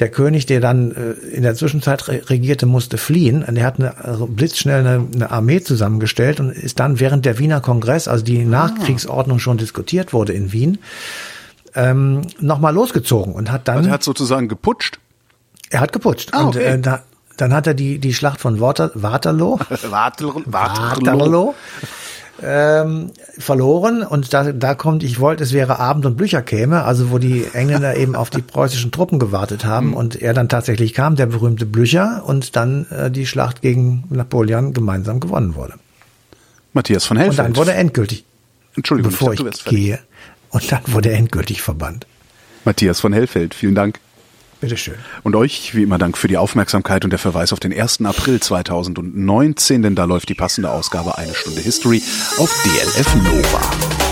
Der 0.00 0.08
König, 0.08 0.46
der 0.46 0.58
dann 0.58 0.90
äh, 0.90 1.12
in 1.32 1.44
der 1.44 1.54
Zwischenzeit 1.54 2.08
re 2.08 2.22
regierte, 2.28 2.66
musste 2.66 2.98
fliehen. 2.98 3.44
Und 3.44 3.56
er 3.56 3.66
hat 3.66 3.78
eine, 3.78 3.96
also 4.04 4.26
blitzschnell 4.26 4.80
eine, 4.84 5.06
eine 5.14 5.30
Armee 5.30 5.60
zusammengestellt 5.62 6.40
und 6.40 6.50
ist 6.50 6.80
dann 6.80 6.98
während 6.98 7.24
der 7.24 7.38
Wiener 7.38 7.60
Kongress, 7.60 8.08
also 8.08 8.24
die 8.24 8.44
Nachkriegsordnung 8.44 9.38
schon 9.38 9.58
diskutiert 9.58 10.12
wurde 10.12 10.32
in 10.32 10.50
Wien, 10.50 10.78
ähm, 11.74 12.22
nochmal 12.40 12.74
losgezogen 12.74 13.34
und 13.34 13.50
hat 13.50 13.68
dann 13.68 13.78
Also 13.78 13.88
er 13.90 13.94
hat 13.94 14.02
sozusagen 14.02 14.48
geputscht. 14.48 14.98
er 15.70 15.80
hat 15.80 15.92
geputscht. 15.92 16.30
Ah, 16.32 16.42
und 16.42 16.48
okay. 16.56 16.64
äh, 16.64 16.78
da, 16.78 17.02
dann 17.36 17.52
hat 17.52 17.66
er 17.66 17.74
die, 17.74 17.98
die 17.98 18.14
Schlacht 18.14 18.40
von 18.40 18.60
Water, 18.60 18.90
Waterloo, 18.94 19.58
Waterloo. 19.90 20.42
Waterloo 20.46 21.54
ähm, 22.42 23.10
verloren. 23.38 24.02
Und 24.02 24.32
da, 24.34 24.52
da 24.52 24.74
kommt, 24.74 25.02
ich 25.02 25.20
wollte, 25.20 25.42
es 25.44 25.52
wäre 25.52 25.78
Abend 25.78 26.04
und 26.06 26.16
Blücher 26.16 26.42
käme, 26.42 26.82
also 26.84 27.10
wo 27.10 27.18
die 27.18 27.44
Engländer 27.52 27.96
eben 27.96 28.14
auf 28.16 28.30
die 28.30 28.42
preußischen 28.42 28.90
Truppen 28.92 29.18
gewartet 29.18 29.64
haben 29.64 29.88
Hm. 29.88 29.94
und 29.94 30.20
er 30.20 30.34
dann 30.34 30.48
tatsächlich 30.48 30.94
kam, 30.94 31.16
der 31.16 31.26
berühmte 31.26 31.66
Blücher, 31.66 32.22
und 32.26 32.56
dann 32.56 32.86
äh, 32.90 33.10
die 33.10 33.26
Schlacht 33.26 33.62
gegen 33.62 34.04
Napoleon 34.10 34.72
gemeinsam 34.72 35.20
gewonnen 35.20 35.54
wurde. 35.54 35.74
Matthias 36.72 37.04
von 37.04 37.16
Und 37.16 37.22
Hellfeld. 37.22 37.38
dann 37.48 37.56
wurde 37.56 37.72
er 37.72 37.78
endgültig, 37.78 38.24
Entschuldigung, 38.76 39.12
bevor 39.12 39.32
ich 39.32 39.38
ich, 39.40 39.44
dachte, 39.46 39.62
fertig. 39.62 39.78
gehe, 39.78 39.98
und 40.54 40.72
dann 40.72 40.80
wurde 40.86 41.10
er 41.10 41.18
endgültig 41.18 41.60
verbannt. 41.60 42.06
Matthias 42.64 43.00
von 43.00 43.12
Hellfeld, 43.12 43.54
vielen 43.54 43.74
Dank. 43.74 43.98
Bitteschön. 44.60 44.94
Und 45.24 45.36
euch, 45.36 45.74
wie 45.74 45.82
immer, 45.82 45.98
Dank 45.98 46.16
für 46.16 46.28
die 46.28 46.38
Aufmerksamkeit 46.38 47.04
und 47.04 47.10
der 47.10 47.18
Verweis 47.18 47.52
auf 47.52 47.60
den 47.60 47.78
1. 47.78 48.02
April 48.04 48.40
2019, 48.40 49.82
denn 49.82 49.94
da 49.94 50.04
läuft 50.04 50.30
die 50.30 50.34
passende 50.34 50.70
Ausgabe 50.70 51.18
Eine 51.18 51.34
Stunde 51.34 51.60
History 51.60 52.02
auf 52.38 52.50
DLF 52.64 53.14
Nova. 53.16 54.03